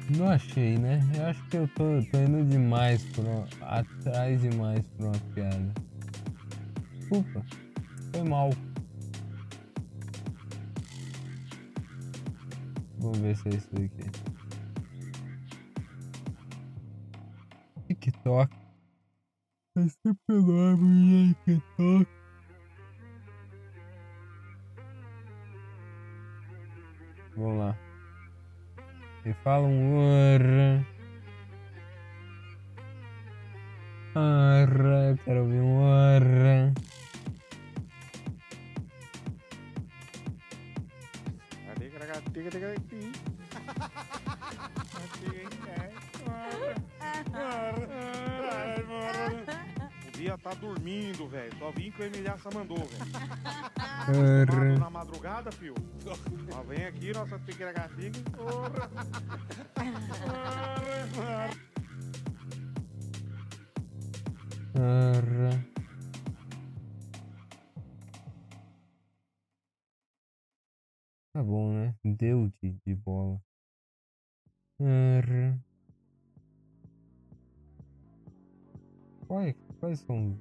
Não 0.09 0.29
achei, 0.29 0.79
né? 0.79 1.01
Eu 1.17 1.27
acho 1.27 1.45
que 1.49 1.57
eu 1.57 1.69
tô, 1.69 1.85
tô 2.13 2.19
indo 2.19 2.49
demais 2.49 3.03
por 3.07 3.25
uma, 3.25 3.49
atrás 3.61 4.41
demais 4.41 4.87
por 4.91 5.07
uma 5.07 5.19
piada. 5.35 5.75
Desculpa, 6.95 7.45
foi 8.13 8.23
mal. 8.23 8.51
Vamos 12.99 13.19
ver 13.19 13.37
se 13.37 13.49
é 13.49 13.55
isso 13.55 13.69
daqui. 13.73 14.11
TikTok. 17.89 18.55
Ser 19.77 20.15
pelo 20.27 20.77
minha 20.77 21.35
TikTok. 21.45 22.07
Vamos 27.37 27.59
lá. 27.59 27.86
Me 29.27 29.35
fala 29.43 29.67
um. 29.67 30.85
Orra, 34.15 35.11
eu 35.11 35.19
quero 35.25 35.41
ouvir 35.41 35.61
um 35.61 35.79
orra. 35.81 36.73
devia 50.17 50.39
tá 50.39 50.55
dormindo, 50.55 51.29
velho. 51.29 51.55
Só 51.59 51.71
vim 51.71 51.91
que 51.91 52.01
o 52.01 52.05
Emilhaça 52.07 52.51
mandou, 52.51 52.79
velho. 52.79 53.03
Arra. 53.77 54.79
Na 54.79 54.91
madrugada, 54.91 55.53
fio. 55.53 55.75
Ó, 56.55 56.63
vem 56.63 56.87
aqui, 56.87 57.13
nossa 57.13 57.39
pequena 57.39 57.73
gatinha. 57.73 58.13
Tá 71.33 71.43
bom, 71.43 71.73
né? 71.75 71.95
Deu 72.03 72.51
de, 72.63 72.73
de 72.87 72.95
bola. 72.95 73.39
Arra. 74.81 75.61
Quais, 79.29 79.57
quais 79.81 80.01
são? 80.01 80.37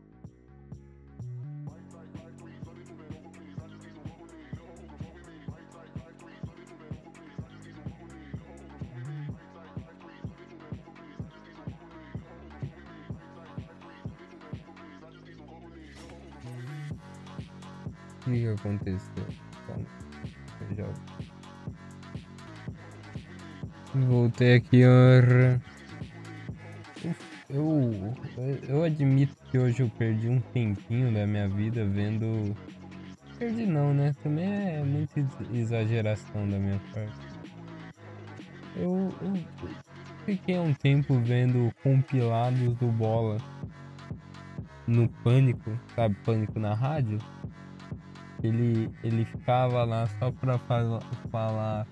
O 18.27 18.31
que 18.31 18.47
aconteceu? 18.47 19.25
Voltei 23.93 24.55
aqui, 24.55 24.83
arra. 24.83 25.61
Eu, 27.55 28.13
eu 28.67 28.83
admito 28.83 29.33
que 29.49 29.57
hoje 29.57 29.81
eu 29.81 29.89
perdi 29.97 30.27
um 30.27 30.41
tempinho 30.41 31.13
da 31.13 31.25
minha 31.25 31.47
vida 31.47 31.85
vendo. 31.85 32.53
Perdi 33.39 33.65
não, 33.65 33.93
né? 33.93 34.13
Também 34.21 34.43
é 34.75 34.83
muita 34.83 35.21
ex- 35.21 35.49
exageração 35.53 36.49
da 36.49 36.57
minha 36.57 36.81
parte. 36.93 37.15
Eu, 38.75 39.09
eu 39.21 39.45
fiquei 40.25 40.59
um 40.59 40.73
tempo 40.73 41.17
vendo 41.19 41.73
compilados 41.81 42.75
do 42.75 42.87
Bola 42.87 43.37
no 44.85 45.07
Pânico, 45.23 45.71
sabe? 45.95 46.13
Pânico 46.25 46.59
na 46.59 46.73
rádio. 46.73 47.19
Ele, 48.43 48.91
ele 49.01 49.23
ficava 49.23 49.85
lá 49.85 50.07
só 50.19 50.29
pra 50.29 50.57
fala- 50.59 51.01
falar 51.31 51.87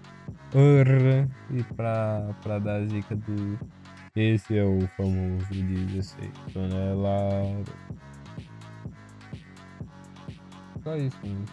"Orra", 0.53 1.25
e 1.49 1.63
pra, 1.73 2.35
pra 2.43 2.59
dar 2.59 2.81
a 2.81 2.85
dica 2.85 3.15
do 3.15 3.57
esse 4.15 4.55
é 4.55 4.63
o 4.63 4.87
famoso 4.89 5.47
16 5.49 6.31
toneladas. 6.53 7.73
Só 10.83 10.95
isso, 10.97 11.17
mano. 11.23 11.45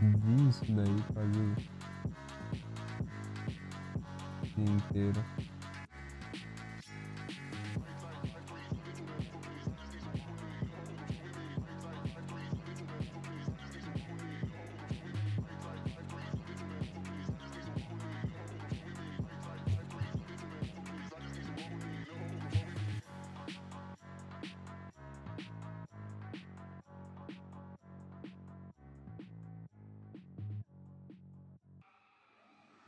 Vi 0.00 0.48
isso 0.48 0.64
daí 0.72 0.86
o 0.86 1.28
dia 4.42 4.64
inteiro. 4.64 5.24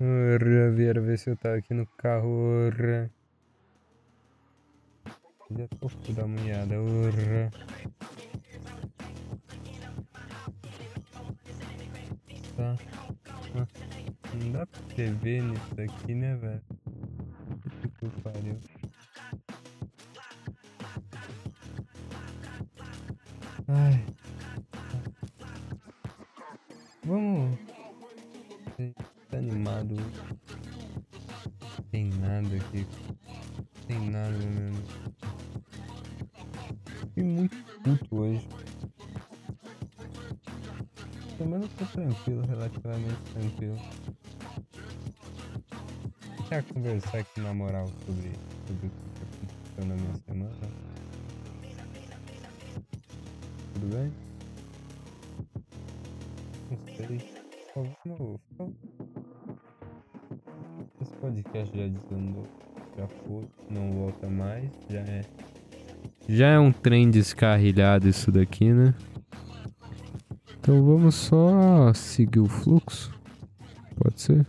Orra, 0.00 0.70
vieram 0.70 1.02
ver 1.02 1.18
se 1.18 1.28
eu 1.30 1.36
tava 1.36 1.56
aqui 1.56 1.74
no 1.74 1.84
carro, 1.84 2.28
orra. 2.28 3.10
Já 5.50 5.66
tô 5.68 5.88
uma 6.24 6.40
olhada, 6.40 6.80
orra. 6.80 7.50
Tá. 12.56 12.76
Ah, 13.56 13.66
Não 14.34 14.52
dá 14.52 14.66
pra 14.66 14.80
ver 15.20 15.42
nisso 15.42 15.80
aqui, 15.80 16.14
né, 16.14 16.36
velho? 16.36 16.62
Que 17.98 18.08
pariu. 18.22 18.77
Conversar 46.78 47.18
aqui 47.18 47.40
na 47.40 47.52
moral 47.52 47.88
sobre, 48.06 48.30
sobre 48.66 48.86
o 48.86 48.90
que 48.90 49.22
aconteceu 49.24 49.86
na 49.86 49.94
minha 49.96 50.14
semana? 50.14 50.50
Tudo 53.74 53.96
bem? 53.96 54.12
Não 56.70 56.78
sei. 56.96 57.16
Esse 61.00 61.12
podcast 61.16 61.76
já 61.76 61.88
desandou. 61.88 62.46
Já 62.96 63.08
foi. 63.08 63.48
Não 63.70 63.92
volta 63.92 64.28
mais. 64.28 64.70
Já 64.88 65.00
é. 65.00 65.24
Já 66.28 66.46
é 66.48 66.58
um 66.60 66.70
trem 66.70 67.10
descarrilhado 67.10 68.08
isso 68.08 68.30
daqui, 68.30 68.72
né? 68.72 68.94
Então 70.60 70.84
vamos 70.84 71.16
só 71.16 71.92
seguir 71.92 72.40
o 72.40 72.46
fluxo. 72.46 73.12
Pode 73.96 74.20
ser? 74.20 74.46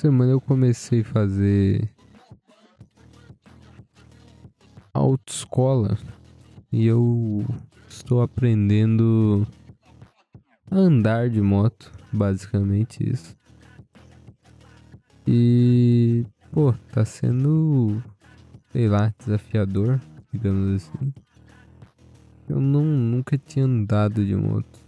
Semana 0.00 0.32
eu 0.32 0.40
comecei 0.40 1.02
a 1.02 1.04
fazer 1.04 1.86
autoescola 4.94 5.98
e 6.72 6.86
eu 6.86 7.44
estou 7.86 8.22
aprendendo 8.22 9.46
a 10.70 10.76
andar 10.76 11.28
de 11.28 11.42
moto, 11.42 11.92
basicamente 12.10 13.06
isso. 13.12 13.36
E 15.26 16.24
pô, 16.50 16.72
tá 16.92 17.04
sendo 17.04 18.02
sei 18.70 18.88
lá, 18.88 19.12
desafiador, 19.18 20.00
digamos 20.32 20.82
assim. 20.82 21.12
Eu 22.48 22.58
não, 22.58 22.82
nunca 22.82 23.36
tinha 23.36 23.66
andado 23.66 24.24
de 24.24 24.34
moto. 24.34 24.80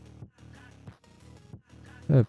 É, 2.09 2.25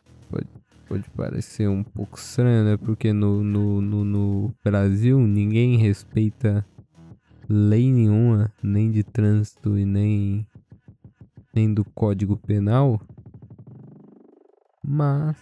pode, 0.94 1.10
parecer 1.12 1.68
um 1.68 1.84
pouco 1.84 2.18
estranho, 2.18 2.64
né? 2.66 2.78
Porque 2.78 3.12
no, 3.12 3.44
no, 3.44 3.82
no, 3.82 4.06
no 4.06 4.56
Brasil 4.64 5.20
ninguém 5.20 5.78
respeita 5.78 6.66
lei 7.50 7.92
nenhuma, 7.92 8.54
nem 8.62 8.92
de 8.92 9.04
trânsito 9.04 9.78
e 9.78 9.86
nem, 9.86 10.48
nem 11.54 11.74
do 11.74 11.84
Código 11.84 12.38
Penal. 12.38 13.02
Mas 14.86 15.36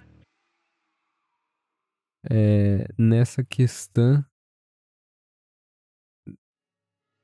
é, 2.30 2.88
nessa 2.98 3.44
questão, 3.44 4.24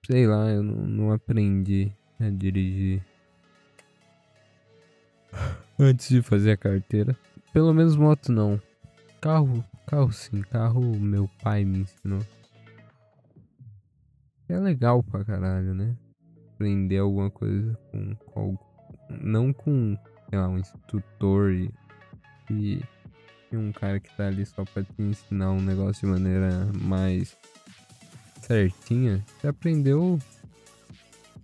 sei 0.05 0.27
lá, 0.27 0.49
eu 0.49 0.63
não, 0.63 0.85
não 0.85 1.11
aprendi 1.13 1.95
a 2.19 2.29
dirigir 2.29 3.01
antes 5.79 6.09
de 6.09 6.21
fazer 6.21 6.51
a 6.51 6.57
carteira. 6.57 7.17
Pelo 7.57 7.73
menos 7.73 7.95
moto 7.95 8.31
não. 8.31 8.61
Carro, 9.19 9.65
carro 9.87 10.11
sim, 10.11 10.43
carro 10.43 10.79
meu 10.99 11.27
pai 11.41 11.65
me 11.65 11.79
ensinou. 11.79 12.19
É 14.47 14.59
legal 14.59 15.01
pra 15.01 15.25
caralho, 15.25 15.73
né? 15.73 15.95
Aprender 16.53 16.99
alguma 16.99 17.31
coisa 17.31 17.75
com, 17.89 18.15
com. 18.27 18.57
Não 19.09 19.51
com, 19.51 19.97
sei 20.29 20.37
lá, 20.37 20.47
um 20.47 20.59
instrutor 20.59 21.51
e, 21.51 21.73
e, 22.51 22.79
e 23.51 23.57
um 23.57 23.71
cara 23.71 23.99
que 23.99 24.15
tá 24.15 24.27
ali 24.27 24.45
só 24.45 24.63
pra 24.63 24.83
te 24.83 25.01
ensinar 25.01 25.49
um 25.49 25.59
negócio 25.59 26.05
de 26.05 26.13
maneira 26.13 26.69
mais 26.79 27.35
certinha. 28.39 29.25
Você 29.41 29.47
aprendeu. 29.47 30.19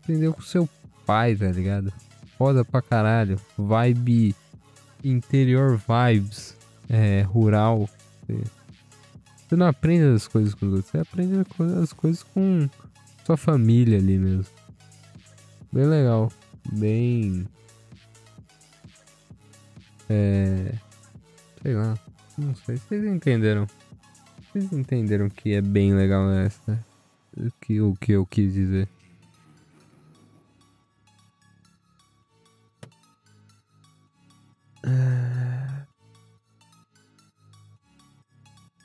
Aprendeu 0.03 0.31
com 0.31 0.41
seu 0.43 0.69
pai, 1.07 1.35
tá 1.35 1.47
ligado? 1.47 1.91
Foda 2.37 2.63
pra 2.63 2.83
caralho. 2.83 3.41
Vibe 3.57 4.35
interior 5.03 5.77
vibes. 5.77 6.55
É, 6.89 7.21
rural. 7.21 7.89
Você- 8.27 8.43
Você 9.47 9.55
não 9.55 9.67
aprende 9.67 10.03
as 10.15 10.27
coisas 10.27 10.53
com 10.55 10.65
os 10.65 10.73
outros, 10.73 10.91
você 10.91 10.97
aprende 10.99 11.37
as 11.39 11.47
co- 11.47 11.63
as 11.63 11.93
coisas 11.93 12.23
com 12.23 12.67
sua 13.25 13.37
família 13.37 13.97
ali 13.99 14.17
mesmo. 14.17 14.45
Bem 15.71 15.85
legal. 15.85 16.31
Bem. 16.71 17.47
É. 20.09 20.73
Sei 21.61 21.73
lá. 21.75 21.97
Não 22.37 22.55
sei. 22.55 22.77
Vocês 22.77 23.03
entenderam? 23.05 23.67
Vocês 24.51 24.71
entenderam 24.73 25.29
que 25.29 25.53
é 25.53 25.61
bem 25.61 25.93
legal 25.93 26.29
essa? 26.31 26.83
O 27.37 27.51
que, 27.61 27.81
o 27.81 27.95
que 27.95 28.11
eu 28.13 28.25
quis 28.25 28.53
dizer? 28.53 28.87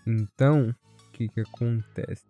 Então, 0.07 0.71
o 0.71 1.11
que 1.13 1.29
que 1.29 1.41
acontece? 1.41 2.25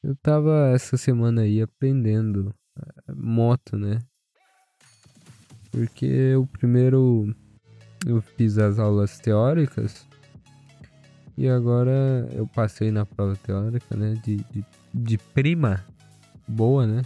Eu 0.00 0.14
tava 0.16 0.70
essa 0.74 0.96
semana 0.96 1.42
aí 1.42 1.60
aprendendo 1.60 2.54
eh, 2.78 3.12
moto, 3.14 3.76
né? 3.76 3.98
Porque 5.72 6.36
o 6.36 6.46
primeiro 6.46 7.34
eu 8.06 8.20
fiz 8.20 8.58
as 8.58 8.78
aulas 8.78 9.18
teóricas 9.18 10.06
e 11.36 11.48
agora 11.48 12.28
eu 12.32 12.46
passei 12.46 12.90
na 12.90 13.04
prova 13.04 13.34
teórica, 13.36 13.96
né? 13.96 14.14
De, 14.24 14.36
de, 14.36 14.64
de 14.94 15.18
prima. 15.18 15.84
Boa, 16.46 16.86
né? 16.86 17.02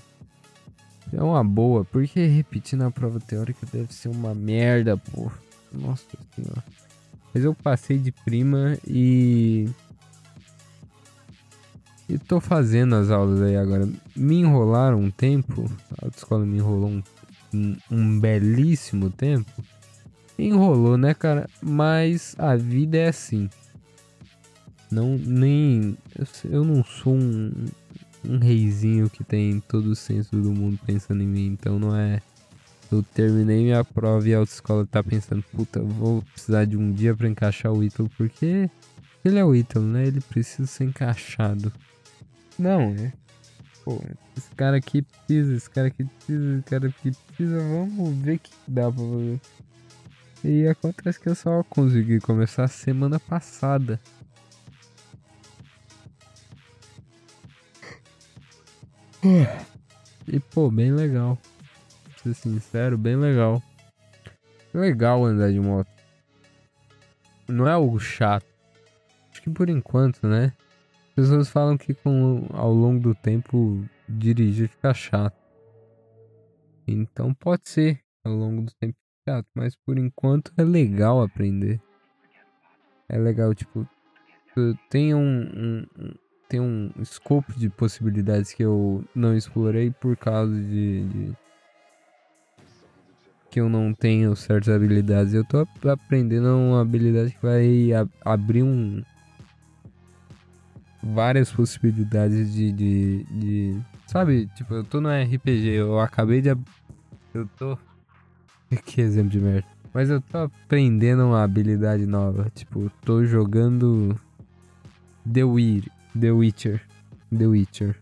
É 1.16 1.22
uma 1.22 1.42
boa, 1.42 1.82
porque 1.82 2.26
repetir 2.26 2.78
na 2.78 2.90
prova 2.90 3.18
teórica 3.18 3.66
deve 3.72 3.94
ser 3.94 4.08
uma 4.10 4.34
merda, 4.34 4.98
pô. 4.98 5.32
Nossa 5.72 6.04
senhora. 6.34 6.62
Mas 7.32 7.42
eu 7.42 7.54
passei 7.54 7.96
de 7.96 8.12
prima 8.12 8.76
e. 8.86 9.66
E 12.06 12.18
tô 12.18 12.38
fazendo 12.38 12.96
as 12.96 13.10
aulas 13.10 13.40
aí 13.40 13.56
agora. 13.56 13.88
Me 14.14 14.40
enrolaram 14.40 15.00
um 15.00 15.10
tempo. 15.10 15.64
A 15.98 16.04
autoescola 16.04 16.44
me 16.44 16.58
enrolou 16.58 16.90
um, 16.90 17.02
um, 17.54 17.76
um 17.90 18.20
belíssimo 18.20 19.08
tempo. 19.08 19.64
Enrolou, 20.38 20.98
né, 20.98 21.14
cara? 21.14 21.48
Mas 21.62 22.36
a 22.38 22.56
vida 22.56 22.98
é 22.98 23.08
assim. 23.08 23.48
Não, 24.90 25.16
nem. 25.16 25.96
Eu, 26.14 26.26
eu 26.50 26.64
não 26.64 26.84
sou 26.84 27.14
um, 27.14 27.52
um 28.26 28.38
reizinho 28.38 29.08
que 29.08 29.24
tem 29.24 29.60
todo 29.60 29.86
o 29.86 29.96
senso 29.96 30.36
do 30.36 30.52
mundo 30.52 30.78
pensando 30.84 31.22
em 31.22 31.26
mim. 31.26 31.46
Então 31.46 31.78
não 31.78 31.96
é. 31.96 32.20
Eu 32.90 33.02
terminei 33.02 33.64
minha 33.64 33.84
prova 33.84 34.28
e 34.28 34.34
a 34.34 34.38
autoescola 34.38 34.86
tá 34.86 35.02
pensando, 35.02 35.42
puta, 35.52 35.80
vou 35.80 36.22
precisar 36.22 36.64
de 36.64 36.76
um 36.76 36.92
dia 36.92 37.16
pra 37.16 37.28
encaixar 37.28 37.72
o 37.72 37.82
Ítalo, 37.82 38.08
porque 38.16 38.70
ele 39.24 39.38
é 39.38 39.44
o 39.44 39.54
Ítalo, 39.54 39.84
né? 39.84 40.06
Ele 40.06 40.20
precisa 40.20 40.66
ser 40.68 40.84
encaixado. 40.84 41.72
Não, 42.56 42.94
é. 42.94 43.12
Pô, 43.84 44.00
esse 44.36 44.50
cara 44.50 44.76
aqui 44.76 45.02
precisa, 45.02 45.54
esse 45.54 45.70
cara 45.70 45.88
aqui 45.88 46.04
precisa, 46.04 46.54
esse 46.54 46.62
cara 46.62 46.86
aqui 46.88 47.12
precisa, 47.26 47.58
vamos 47.58 48.16
ver 48.18 48.36
o 48.36 48.38
que 48.38 48.50
dá 48.68 48.90
pra 48.90 49.02
fazer. 49.02 49.40
E 50.44 50.68
acontece 50.68 51.18
que 51.18 51.28
eu 51.28 51.34
só 51.34 51.64
consegui 51.64 52.20
começar 52.20 52.68
semana 52.68 53.18
passada. 53.18 54.00
E 60.28 60.40
pô, 60.40 60.70
bem 60.70 60.92
legal. 60.92 61.38
Pra 62.04 62.22
ser 62.22 62.34
sincero, 62.34 62.98
bem 62.98 63.16
legal. 63.16 63.62
Legal 64.74 65.24
andar 65.24 65.52
de 65.52 65.60
moto. 65.60 65.88
Não 67.48 67.66
é 67.66 67.72
algo 67.72 67.98
chato. 67.98 68.46
Acho 69.30 69.42
que 69.42 69.50
por 69.50 69.68
enquanto, 69.68 70.26
né? 70.26 70.52
As 71.10 71.14
pessoas 71.14 71.48
falam 71.48 71.78
que 71.78 71.94
com, 71.94 72.46
ao 72.52 72.72
longo 72.72 73.00
do 73.00 73.14
tempo 73.14 73.84
dirigir 74.08 74.68
fica 74.68 74.92
chato. 74.92 75.36
Então 76.86 77.32
pode 77.32 77.68
ser 77.68 78.00
ao 78.24 78.32
longo 78.32 78.62
do 78.62 78.72
tempo 78.80 78.96
chato, 79.26 79.46
mas 79.54 79.74
por 79.76 79.96
enquanto 79.98 80.52
é 80.56 80.62
legal 80.62 81.22
aprender. 81.22 81.80
É 83.08 83.16
legal, 83.18 83.54
tipo, 83.54 83.88
tem 84.90 85.14
um- 85.14 85.86
um- 85.96 86.14
tem 86.48 86.60
um 86.60 86.90
escopo 87.00 87.52
de 87.58 87.68
possibilidades 87.68 88.52
que 88.52 88.62
eu 88.62 89.04
não 89.14 89.36
explorei 89.36 89.90
por 89.90 90.16
causa 90.16 90.54
de, 90.54 91.04
de- 91.08 91.32
que 93.50 93.60
eu 93.60 93.68
não 93.68 93.92
tenho 93.94 94.34
certas 94.36 94.74
habilidades. 94.74 95.32
Eu 95.34 95.44
tô 95.44 95.60
ap- 95.60 95.86
aprendendo 95.86 96.48
uma 96.56 96.80
habilidade 96.82 97.32
que 97.32 97.42
vai 97.42 97.92
a- 97.92 98.06
abrir 98.24 98.62
um 98.62 99.02
várias 101.02 101.50
possibilidades 101.52 102.52
de, 102.52 102.72
de, 102.72 103.24
de- 103.24 103.80
sabe, 104.06 104.48
tipo, 104.56 104.74
eu 104.74 104.84
tô 104.84 105.00
no 105.00 105.08
RPG, 105.08 105.68
eu 105.68 106.00
acabei 106.00 106.40
de 106.42 106.50
ab- 106.50 106.64
eu 107.34 107.46
tô 107.58 107.78
que 108.84 109.00
exemplo 109.00 109.30
de 109.30 109.40
merda. 109.40 109.66
Mas 109.94 110.10
eu 110.10 110.20
tô 110.20 110.38
aprendendo 110.38 111.24
uma 111.24 111.42
habilidade 111.42 112.04
nova, 112.06 112.50
tipo, 112.54 112.90
tô 113.04 113.24
jogando 113.24 114.18
The 115.32 115.44
Witcher, 115.44 115.90
The 116.18 116.30
Witcher, 116.32 116.80
The 117.36 117.46
Witcher. 117.46 117.96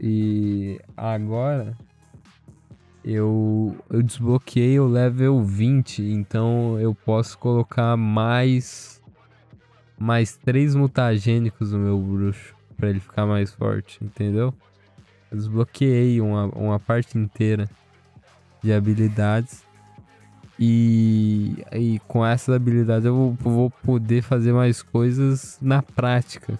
E 0.00 0.80
agora 0.96 1.76
eu, 3.04 3.76
eu 3.90 4.02
desbloqueei 4.02 4.78
o 4.78 4.86
level 4.86 5.42
20, 5.42 6.02
então 6.02 6.78
eu 6.78 6.94
posso 6.94 7.38
colocar 7.38 7.96
mais 7.96 9.00
mais 9.98 10.34
três 10.34 10.74
mutagênicos 10.74 11.72
no 11.72 11.78
meu 11.78 11.98
bruxo 11.98 12.54
pra 12.76 12.88
ele 12.88 13.00
ficar 13.00 13.26
mais 13.26 13.52
forte, 13.52 14.02
entendeu? 14.02 14.54
Eu 15.30 15.36
desbloqueei 15.36 16.20
uma, 16.22 16.46
uma 16.46 16.80
parte 16.80 17.18
inteira 17.18 17.68
de 18.62 18.72
habilidades 18.72 19.62
e, 20.58 21.62
e 21.72 22.00
com 22.08 22.24
essas 22.24 22.54
habilidades 22.54 23.04
eu 23.04 23.14
vou, 23.14 23.32
vou 23.32 23.70
poder 23.70 24.22
fazer 24.22 24.52
mais 24.52 24.82
coisas 24.82 25.58
na 25.60 25.82
prática. 25.82 26.58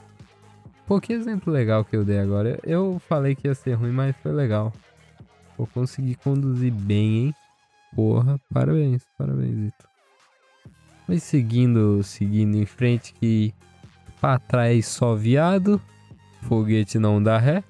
Pô, 0.91 1.01
que 1.01 1.13
exemplo 1.13 1.53
legal 1.53 1.85
que 1.85 1.95
eu 1.95 2.05
dei 2.05 2.19
agora. 2.19 2.59
Eu 2.65 3.01
falei 3.09 3.37
que 3.37 3.47
ia 3.47 3.55
ser 3.55 3.75
ruim, 3.75 3.93
mas 3.93 4.17
foi 4.17 4.33
legal. 4.33 4.73
Vou 5.57 5.65
conseguir 5.69 6.17
conduzir 6.17 6.73
bem, 6.73 7.27
hein? 7.27 7.35
Porra, 7.95 8.41
parabéns, 8.53 9.07
parabéns. 9.17 9.73
Mas 11.07 11.23
seguindo, 11.23 12.03
seguindo 12.03 12.57
em 12.57 12.67
frente 12.67 13.15
que 13.15 13.55
pra 14.21 14.41
trás 14.41 14.85
só 14.89 15.15
viado, 15.15 15.81
foguete 16.43 16.99
não 16.99 17.23
dá 17.23 17.39
ré. 17.39 17.63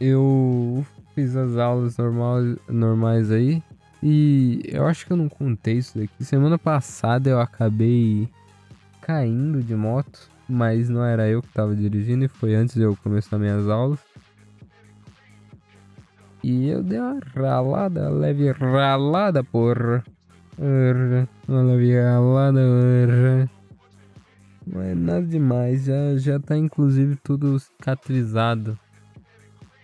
Eu 0.00 0.84
fiz 1.14 1.36
as 1.36 1.56
aulas 1.56 1.96
normais, 1.96 2.56
normais 2.68 3.30
aí 3.30 3.62
e 4.02 4.62
eu 4.64 4.88
acho 4.88 5.06
que 5.06 5.12
eu 5.12 5.16
não 5.16 5.28
contei 5.28 5.74
isso 5.74 5.96
daqui. 5.96 6.24
Semana 6.24 6.58
passada 6.58 7.30
eu 7.30 7.40
acabei 7.40 8.28
caindo 9.10 9.60
de 9.60 9.74
moto, 9.74 10.30
mas 10.48 10.88
não 10.88 11.04
era 11.04 11.28
eu 11.28 11.42
que 11.42 11.48
tava 11.48 11.74
dirigindo 11.74 12.24
e 12.24 12.28
foi 12.28 12.54
antes 12.54 12.76
de 12.76 12.82
eu 12.82 12.96
começar 13.02 13.38
minhas 13.38 13.68
aulas. 13.68 13.98
E 16.44 16.68
eu 16.68 16.80
dei 16.80 17.00
uma 17.00 17.18
ralada, 17.34 18.08
leve 18.08 18.52
ralada. 18.52 19.42
Porra, 19.42 20.04
Uma 21.48 21.62
leve 21.62 22.00
ralada, 22.00 22.60
porra. 22.60 23.50
Não 24.64 24.80
é 24.80 24.94
nada 24.94 25.26
demais, 25.26 25.86
já, 25.86 26.16
já 26.16 26.38
tá 26.38 26.56
inclusive 26.56 27.16
tudo 27.16 27.58
cicatrizado. 27.58 28.78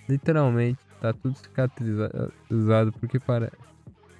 Literalmente, 0.08 0.78
tá 1.00 1.12
tudo 1.12 1.36
cicatrizado 1.36 2.92
porque 3.00 3.18
para. 3.18 3.50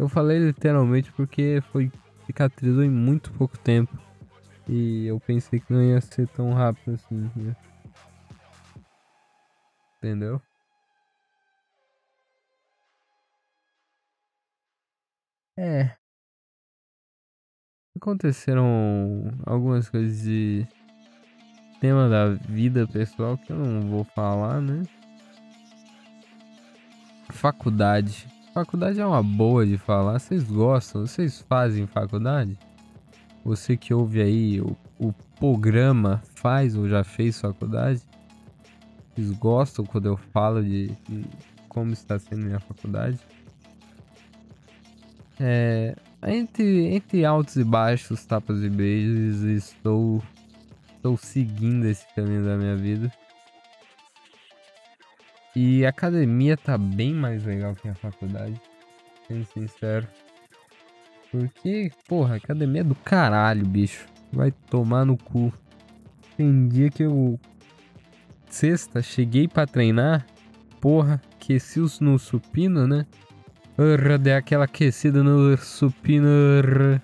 Eu 0.01 0.09
falei 0.09 0.41
literalmente 0.41 1.13
porque 1.13 1.63
foi 1.71 1.93
cicatrizou 2.27 2.83
em 2.83 2.91
muito 2.91 3.31
pouco 3.35 3.57
tempo. 3.57 4.06
E 4.69 5.07
eu 5.07 5.21
pensei 5.21 5.61
que 5.61 5.73
não 5.73 5.83
ia 5.83 6.01
ser 6.01 6.27
tão 6.29 6.53
rápido 6.53 6.95
assim. 6.95 7.31
né? 7.37 7.57
Entendeu? 9.99 10.41
É. 15.59 15.97
Aconteceram 17.97 19.33
algumas 19.47 19.89
coisas 19.89 20.23
de 20.23 20.67
tema 21.81 22.09
da 22.09 22.35
vida 22.35 22.87
pessoal 22.87 23.39
que 23.39 23.51
eu 23.53 23.57
não 23.57 23.89
vou 23.89 24.05
falar, 24.05 24.61
né? 24.61 24.83
Faculdade. 27.31 28.27
Faculdade 28.53 29.01
é 29.01 29.07
uma 29.07 29.23
boa 29.23 29.67
de 29.67 29.79
falar. 29.79 30.19
Vocês 30.19 30.45
gostam? 30.45 31.07
Vocês 31.07 31.41
fazem 31.43 31.87
faculdade? 31.87 32.59
Você 33.47 33.77
que 33.77 33.95
ouve 33.95 34.21
aí 34.21 34.61
o, 34.61 34.77
o 34.99 35.13
programa 35.39 36.21
faz 36.35 36.75
ou 36.75 36.89
já 36.89 37.05
fez 37.05 37.41
faculdade? 37.41 38.03
Vocês 39.15 39.31
gostam 39.31 39.87
quando 39.87 40.07
eu 40.07 40.17
falo 40.17 40.65
de, 40.65 40.89
de 41.09 41.25
como 41.69 41.93
está 41.93 42.19
sendo 42.19 42.45
minha 42.45 42.59
faculdade? 42.59 43.21
É, 45.39 45.95
entre, 46.27 46.93
entre 46.93 47.25
altos 47.25 47.55
e 47.55 47.63
baixos, 47.63 48.27
tapas 48.27 48.65
e 48.65 48.69
beijos, 48.69 49.43
estou, 49.43 50.21
estou 50.97 51.17
seguindo 51.17 51.85
esse 51.85 52.05
caminho 52.17 52.45
da 52.45 52.57
minha 52.57 52.75
vida. 52.75 53.13
E 55.55 55.87
a 55.87 55.91
academia 55.91 56.57
tá 56.57 56.77
bem 56.77 57.15
mais 57.15 57.45
legal 57.45 57.77
que 57.77 57.89
a 57.89 57.95
faculdade, 57.95 58.61
sendo 59.29 59.45
sincero. 59.45 60.09
Porque, 61.39 61.91
porra, 62.09 62.37
academia 62.37 62.81
é 62.81 62.85
do 62.85 62.95
caralho, 62.95 63.67
bicho. 63.67 64.07
Vai 64.33 64.51
tomar 64.51 65.05
no 65.05 65.19
cu. 65.19 65.53
Tem 66.35 66.67
dia 66.67 66.89
que 66.89 67.03
eu. 67.03 67.39
Sexta, 68.49 69.03
cheguei 69.03 69.47
pra 69.47 69.67
treinar. 69.67 70.27
Porra, 70.81 71.21
aqueci 71.35 71.79
os 71.79 72.01
no 72.01 72.19
supino, 72.19 72.87
né? 72.87 73.05
Urra, 73.77 74.17
dei 74.17 74.33
aquela 74.33 74.65
aquecida 74.65 75.23
no 75.23 75.59
supino. 75.59 76.27
urra. 76.27 77.03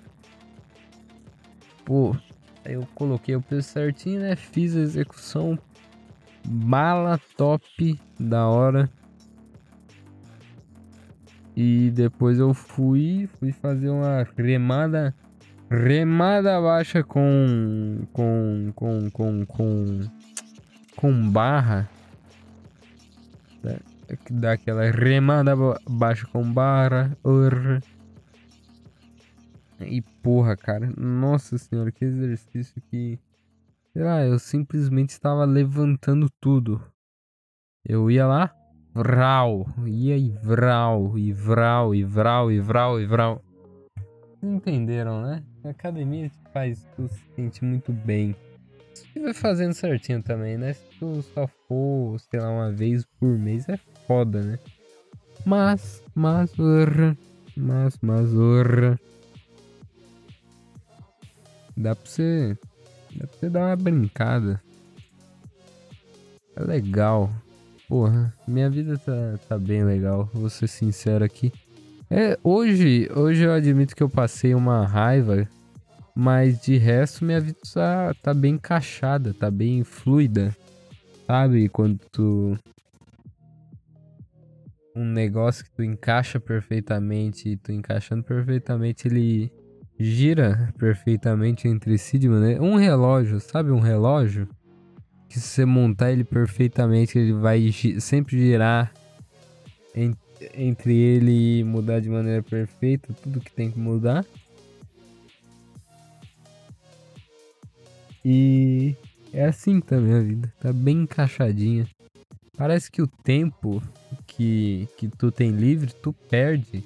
Pô, 1.85 2.15
aí 2.65 2.73
eu 2.73 2.87
coloquei 2.95 3.35
o 3.35 3.41
peso 3.41 3.67
certinho, 3.67 4.19
né? 4.19 4.35
Fiz 4.35 4.75
a 4.75 4.79
execução. 4.79 5.59
Bala 6.43 7.19
top, 7.37 7.99
da 8.19 8.47
hora. 8.47 8.89
E 11.55 11.91
depois 11.91 12.39
eu 12.39 12.53
fui, 12.53 13.29
fui 13.39 13.51
fazer 13.51 13.89
uma 13.89 14.25
remada, 14.35 15.13
remada 15.69 16.59
baixa 16.59 17.03
com, 17.03 18.07
com, 18.11 18.71
com, 18.75 19.11
com, 19.11 19.45
com, 19.45 19.99
com 20.95 21.31
barra. 21.31 21.87
Dá 24.29 24.53
aquela 24.53 24.89
remada 24.89 25.55
ba- 25.55 25.79
baixa 25.87 26.27
com 26.27 26.43
barra. 26.51 27.15
E 29.79 30.01
porra, 30.01 30.57
cara, 30.57 30.91
nossa 30.97 31.57
senhora, 31.57 31.91
que 31.91 32.05
exercício 32.05 32.81
que. 32.89 33.19
Sei 33.91 34.01
lá, 34.01 34.25
eu 34.25 34.39
simplesmente 34.39 35.11
estava 35.11 35.45
levantando 35.45 36.27
tudo. 36.41 36.81
Eu 37.85 38.09
ia 38.09 38.25
lá, 38.25 38.55
vral, 38.93 39.67
ia 39.85 40.17
e 40.17 40.29
vral, 40.29 41.17
e 41.17 41.33
vral, 41.33 41.95
e 41.95 42.03
vral, 42.03 42.51
e 42.51 42.59
vral, 42.59 42.99
e 42.99 43.05
vral. 43.05 43.41
Entenderam, 44.41 45.21
né? 45.21 45.43
A 45.63 45.69
academia 45.69 46.29
te 46.29 46.37
faz 46.53 46.85
tu 46.95 47.07
se 47.07 47.23
sentir 47.35 47.63
muito 47.63 47.91
bem. 47.91 48.35
Se 48.93 49.05
estiver 49.05 49.33
fazendo 49.33 49.73
certinho 49.73 50.21
também, 50.21 50.57
né? 50.57 50.73
Se 50.73 50.83
tu 50.99 51.21
só 51.33 51.47
for, 51.47 52.19
sei 52.19 52.39
lá, 52.39 52.49
uma 52.49 52.71
vez 52.71 53.05
por 53.19 53.37
mês 53.37 53.67
é 53.67 53.77
foda, 54.05 54.41
né? 54.41 54.59
Mas, 55.45 56.03
mas, 56.13 56.51
mas, 57.55 57.97
mas. 58.01 58.33
Dá 61.75 61.95
pra 61.95 62.05
você. 62.05 62.57
Dá 63.15 63.27
pra 63.27 63.37
você 63.37 63.49
dar 63.49 63.67
uma 63.67 63.75
brincada. 63.75 64.61
É 66.55 66.63
legal. 66.63 67.31
Porra, 67.87 68.33
minha 68.47 68.69
vida 68.69 68.97
tá, 68.97 69.37
tá 69.47 69.57
bem 69.57 69.83
legal, 69.83 70.29
vou 70.33 70.49
ser 70.49 70.67
sincero 70.67 71.23
aqui. 71.23 71.51
É, 72.09 72.37
hoje, 72.43 73.09
hoje 73.15 73.43
eu 73.43 73.51
admito 73.51 73.95
que 73.95 74.03
eu 74.03 74.09
passei 74.09 74.53
uma 74.53 74.85
raiva, 74.85 75.47
mas 76.15 76.61
de 76.61 76.77
resto 76.77 77.25
minha 77.25 77.41
vida 77.41 77.57
tá, 77.73 78.13
tá 78.21 78.33
bem 78.33 78.53
encaixada, 78.53 79.33
tá 79.33 79.49
bem 79.49 79.83
fluida. 79.83 80.55
Sabe? 81.25 81.69
Quando 81.69 81.99
tu. 82.11 82.57
Um 84.95 85.05
negócio 85.05 85.65
que 85.65 85.71
tu 85.71 85.83
encaixa 85.83 86.39
perfeitamente, 86.39 87.49
e 87.49 87.57
tu 87.57 87.71
encaixando 87.71 88.23
perfeitamente, 88.23 89.07
ele 89.07 89.51
gira 89.99 90.71
perfeitamente 90.77 91.67
entre 91.67 91.97
si 91.97 92.19
de 92.19 92.29
maneira. 92.29 92.61
Um 92.61 92.75
relógio, 92.75 93.39
sabe? 93.39 93.71
Um 93.71 93.79
relógio 93.79 94.47
que 95.33 95.39
se 95.39 95.47
você 95.47 95.65
montar 95.65 96.11
ele 96.11 96.23
perfeitamente, 96.23 97.17
ele 97.17 97.33
vai 97.33 97.71
sempre 97.99 98.37
girar 98.37 98.93
en- 99.95 100.13
entre 100.55 100.95
ele 100.95 101.59
e 101.59 101.63
mudar 101.63 101.99
de 101.99 102.07
maneira 102.07 102.43
perfeita 102.43 103.11
tudo 103.23 103.41
que 103.41 103.51
tem 103.51 103.71
que 103.71 103.79
mudar. 103.79 104.23
E 108.23 108.95
é 109.33 109.45
assim 109.45 109.81
que 109.81 109.87
tá 109.87 109.95
a 109.95 109.99
vida, 109.99 110.53
tá 110.59 110.71
bem 110.71 111.01
encaixadinha. 111.01 111.87
Parece 112.55 112.91
que 112.91 113.01
o 113.01 113.07
tempo 113.07 113.81
que, 114.27 114.87
que 114.95 115.07
tu 115.07 115.31
tem 115.31 115.49
livre, 115.49 115.91
tu 115.93 116.13
perde. 116.29 116.83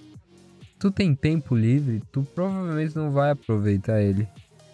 Tu 0.79 0.89
tem 0.89 1.13
tempo 1.13 1.53
livre, 1.53 2.01
tu 2.13 2.23
provavelmente 2.33 2.95
não 2.95 3.11
vai 3.11 3.31
aproveitar 3.31 4.01
ele. 4.01 4.25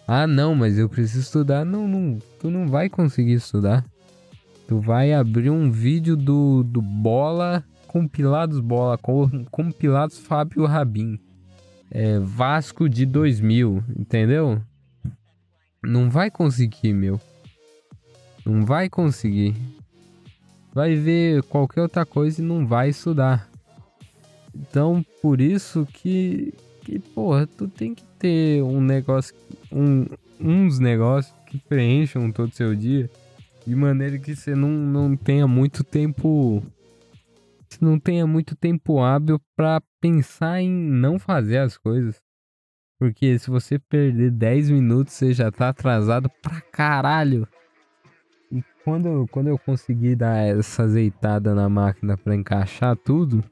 Ah, 0.06 0.26
não, 0.26 0.54
mas 0.54 0.78
eu 0.78 0.88
preciso 0.88 1.20
estudar. 1.20 1.64
Não, 1.64 1.88
não, 1.88 2.18
tu 2.40 2.50
não 2.50 2.66
vai 2.68 2.88
conseguir 2.88 3.34
estudar. 3.34 3.84
Tu 4.68 4.78
vai 4.80 5.12
abrir 5.12 5.50
um 5.50 5.70
vídeo 5.70 6.16
do, 6.16 6.62
do 6.62 6.80
Bola, 6.80 7.64
compilados 7.86 8.60
Bola, 8.60 8.98
com- 8.98 9.44
compilados 9.50 10.18
Fábio 10.18 10.64
Rabin. 10.66 11.18
É, 11.90 12.18
Vasco 12.18 12.88
de 12.88 13.06
2000, 13.06 13.82
entendeu? 13.98 14.60
Não 15.82 16.10
vai 16.10 16.30
conseguir, 16.30 16.92
meu. 16.92 17.20
Não 18.44 18.64
vai 18.64 18.88
conseguir. 18.88 19.54
Vai 20.72 20.96
ver 20.96 21.42
qualquer 21.44 21.82
outra 21.82 22.04
coisa 22.04 22.42
e 22.42 22.44
não 22.44 22.66
vai 22.66 22.88
estudar. 22.88 23.48
Então, 24.54 25.04
por 25.22 25.40
isso 25.40 25.86
que, 25.92 26.52
que 26.84 26.98
porra, 26.98 27.46
tu 27.46 27.68
tem 27.68 27.94
que 27.94 28.02
ter 28.18 28.62
um 28.62 28.80
negócio, 28.80 29.34
um, 29.74 30.06
uns 30.40 30.78
negócios 30.78 31.34
que 31.46 31.58
preencham 31.58 32.30
todo 32.30 32.48
o 32.50 32.54
seu 32.54 32.74
dia 32.74 33.10
de 33.66 33.74
maneira 33.74 34.18
que 34.18 34.34
você 34.36 34.54
não, 34.54 34.68
não 34.68 35.16
tenha 35.16 35.46
muito 35.48 35.82
tempo, 35.82 36.62
não 37.80 37.98
tenha 37.98 38.26
muito 38.26 38.54
tempo 38.54 39.00
hábil 39.02 39.40
pra 39.56 39.82
pensar 40.00 40.60
em 40.60 40.70
não 40.70 41.18
fazer 41.18 41.58
as 41.58 41.76
coisas. 41.76 42.22
Porque 43.00 43.38
se 43.38 43.50
você 43.50 43.78
perder 43.78 44.30
10 44.30 44.70
minutos, 44.70 45.14
você 45.14 45.32
já 45.34 45.50
tá 45.50 45.70
atrasado 45.70 46.30
pra 46.42 46.60
caralho. 46.60 47.46
E 48.52 48.62
quando, 48.84 49.08
eu- 49.08 49.28
quando 49.28 49.48
eu 49.48 49.58
conseguir 49.58 50.14
dar 50.16 50.36
essa 50.46 50.84
azeitada 50.84 51.54
na 51.54 51.68
máquina 51.68 52.16
pra 52.16 52.34
encaixar 52.34 52.96
tudo, 52.96 53.42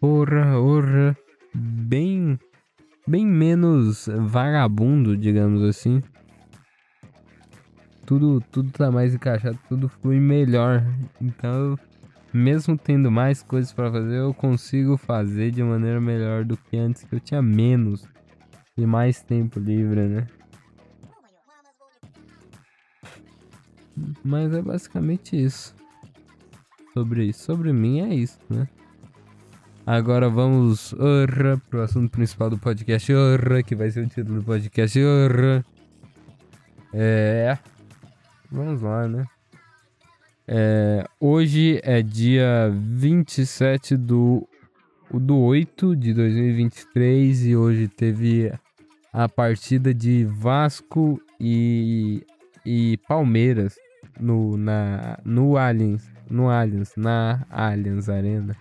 porra, 0.00 0.52
porra, 0.54 1.16
bem, 1.54 2.38
bem 3.06 3.26
menos 3.26 4.08
vagabundo, 4.08 5.16
digamos 5.16 5.62
assim. 5.62 6.02
Tudo, 8.04 8.40
tudo 8.50 8.70
tá 8.70 8.90
mais 8.90 9.14
encaixado, 9.14 9.58
tudo 9.68 9.88
flui 9.88 10.18
melhor. 10.20 10.84
Então, 11.20 11.78
mesmo 12.32 12.76
tendo 12.76 13.10
mais 13.10 13.42
coisas 13.42 13.72
pra 13.72 13.90
fazer, 13.90 14.16
eu 14.16 14.34
consigo 14.34 14.96
fazer 14.96 15.50
de 15.50 15.62
maneira 15.62 16.00
melhor 16.00 16.44
do 16.44 16.56
que 16.56 16.76
antes, 16.76 17.04
que 17.04 17.14
eu 17.14 17.20
tinha 17.20 17.40
menos 17.40 18.06
e 18.76 18.86
mais 18.86 19.22
tempo 19.22 19.60
livre, 19.60 20.02
né? 20.08 20.26
Mas 24.24 24.52
é 24.52 24.62
basicamente 24.62 25.42
isso. 25.42 25.74
Sobre 26.92 27.24
isso. 27.26 27.44
Sobre 27.44 27.72
mim 27.72 28.00
é 28.00 28.14
isso, 28.14 28.38
né? 28.50 28.68
Agora 29.84 30.28
vamos 30.28 30.92
orra, 30.92 31.60
pro 31.68 31.82
assunto 31.82 32.10
principal 32.10 32.48
do 32.48 32.56
podcast. 32.56 33.12
Orra, 33.12 33.64
que 33.64 33.74
vai 33.74 33.90
ser 33.90 34.04
o 34.04 34.08
título 34.08 34.38
do 34.38 34.44
podcast. 34.44 34.96
Orra. 35.02 35.64
É. 36.94 37.58
Vamos 38.50 38.80
lá, 38.80 39.08
né? 39.08 39.24
É, 40.46 41.04
hoje 41.18 41.80
é 41.82 42.00
dia 42.00 42.70
27 42.72 43.96
do, 43.96 44.46
do 45.10 45.36
8 45.38 45.96
de 45.96 46.14
2023 46.14 47.46
e 47.46 47.56
hoje 47.56 47.88
teve 47.88 48.52
a 49.12 49.28
partida 49.28 49.92
de 49.92 50.24
Vasco 50.24 51.20
e, 51.40 52.24
e 52.64 52.98
Palmeiras 53.08 53.74
no, 54.20 54.56
na, 54.56 55.18
no 55.24 55.56
Allianz, 55.56 56.08
no 56.30 56.50
Allianz, 56.50 56.92
na 56.96 57.44
Allianz 57.50 58.08
Arena, 58.08 58.56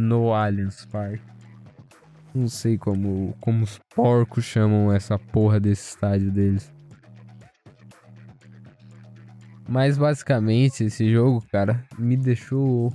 no 0.00 0.32
Allianz 0.32 0.84
Parque. 0.86 1.22
Não 2.34 2.48
sei 2.48 2.78
como, 2.78 3.36
como 3.40 3.64
os 3.64 3.78
porcos 3.94 4.44
chamam 4.44 4.92
essa 4.92 5.18
porra 5.18 5.60
desse 5.60 5.90
estádio 5.90 6.30
deles. 6.30 6.72
Mas 9.68 9.98
basicamente 9.98 10.84
esse 10.84 11.12
jogo, 11.12 11.44
cara, 11.52 11.84
me 11.98 12.16
deixou 12.16 12.92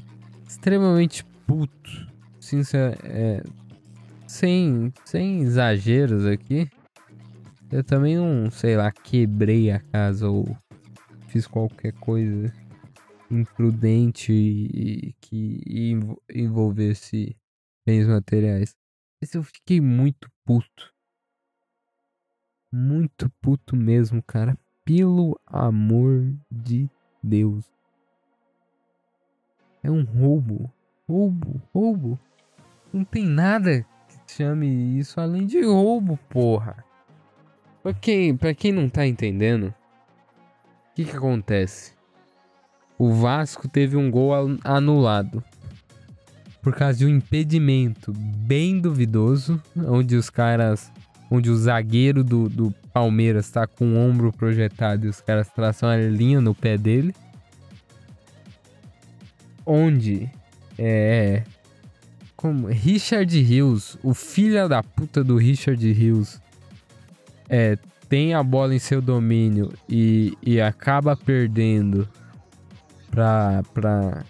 extremamente 0.47 1.23
puto. 1.45 2.07
Sincer 2.39 2.97
é, 3.03 3.43
sem, 4.27 4.91
sem 5.03 5.41
exageros 5.41 6.25
aqui. 6.25 6.69
Eu 7.71 7.83
também 7.83 8.17
não, 8.17 8.49
sei 8.51 8.75
lá, 8.77 8.91
quebrei 8.91 9.71
a 9.71 9.79
casa 9.79 10.29
ou 10.29 10.55
fiz 11.27 11.47
qualquer 11.47 11.93
coisa 11.93 12.51
imprudente 13.29 14.31
e, 14.31 15.13
que 15.21 15.61
envo- 15.65 16.21
envolvesse 16.29 17.35
bens 17.85 18.07
materiais. 18.07 18.75
Mas 19.21 19.33
eu 19.33 19.43
fiquei 19.43 19.79
muito 19.81 20.29
puto. 20.45 20.93
Muito 22.73 23.29
puto 23.41 23.75
mesmo, 23.75 24.21
cara. 24.21 24.57
Pelo 24.83 25.39
amor 25.45 26.33
de 26.51 26.89
Deus. 27.23 27.65
É 29.81 29.89
um 29.89 30.03
roubo. 30.03 30.71
Roubo, 31.07 31.61
roubo. 31.73 32.19
Não 32.91 33.03
tem 33.03 33.25
nada 33.25 33.85
que 34.07 34.33
chame 34.33 34.97
isso 34.99 35.19
além 35.19 35.45
de 35.45 35.61
roubo, 35.63 36.17
porra. 36.29 36.83
Pra 37.81 37.93
quem, 37.93 38.35
pra 38.35 38.53
quem 38.53 38.71
não 38.71 38.89
tá 38.89 39.05
entendendo, 39.05 39.67
o 39.67 40.93
que 40.95 41.05
que 41.05 41.15
acontece? 41.15 41.94
O 42.97 43.13
Vasco 43.13 43.67
teve 43.67 43.97
um 43.97 44.09
gol 44.09 44.33
an- 44.33 44.57
anulado 44.63 45.43
por 46.61 46.73
causa 46.73 46.97
de 46.99 47.05
um 47.05 47.09
impedimento 47.09 48.11
bem 48.13 48.79
duvidoso, 48.79 49.61
onde 49.77 50.15
os 50.15 50.29
caras, 50.29 50.91
onde 51.29 51.49
o 51.49 51.55
zagueiro 51.55 52.23
do, 52.23 52.49
do 52.49 52.73
Palmeiras 52.91 53.51
tá 53.51 53.67
com 53.67 53.93
o 53.93 53.97
ombro 53.97 54.31
projetado 54.31 55.05
e 55.05 55.09
os 55.09 55.21
caras 55.21 55.47
traçam 55.49 55.89
a 55.89 55.95
linha 55.97 56.41
no 56.41 56.55
pé 56.55 56.77
dele. 56.77 57.13
Onde 59.65 60.29
é 60.77 61.43
como 62.35 62.67
Richard 62.67 63.41
Rios, 63.41 63.97
o 64.03 64.13
filho 64.13 64.67
da 64.69 64.81
puta 64.83 65.23
do 65.23 65.37
Richard 65.37 65.91
Rios, 65.91 66.39
é 67.49 67.77
tem 68.07 68.35
a 68.35 68.43
bola 68.43 68.75
em 68.75 68.79
seu 68.79 69.01
domínio 69.01 69.73
e, 69.89 70.37
e 70.41 70.61
acaba 70.61 71.15
perdendo 71.17 72.07
pra, 73.15 73.63
pra 73.73 74.23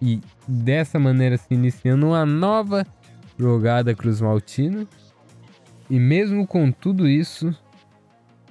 e 0.00 0.20
dessa 0.48 0.98
maneira 0.98 1.36
se 1.36 1.54
iniciando 1.54 2.08
uma 2.08 2.26
nova 2.26 2.84
jogada 3.38 3.94
Cruz 3.94 4.20
Maltino. 4.20 4.88
E 5.88 5.98
mesmo 5.98 6.44
com 6.44 6.72
tudo 6.72 7.06
isso, 7.06 7.56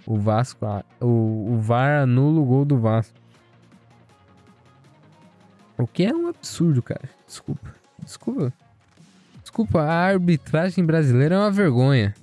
o 0.06 0.18
Vasco, 0.18 0.66
o, 1.02 1.54
o 1.54 1.60
VAR 1.60 2.04
anula 2.04 2.40
o 2.40 2.46
gol 2.46 2.64
do 2.64 2.80
Vasco. 2.80 3.20
O 5.78 5.86
que 5.86 6.06
é 6.06 6.16
um 6.16 6.30
absurdo, 6.30 6.82
cara. 6.82 7.10
Desculpa. 7.28 7.76
Desculpa. 8.02 8.54
Desculpa, 9.42 9.82
a 9.82 10.06
arbitragem 10.06 10.86
brasileira 10.86 11.36
é 11.36 11.38
uma 11.38 11.52
vergonha. 11.52 12.14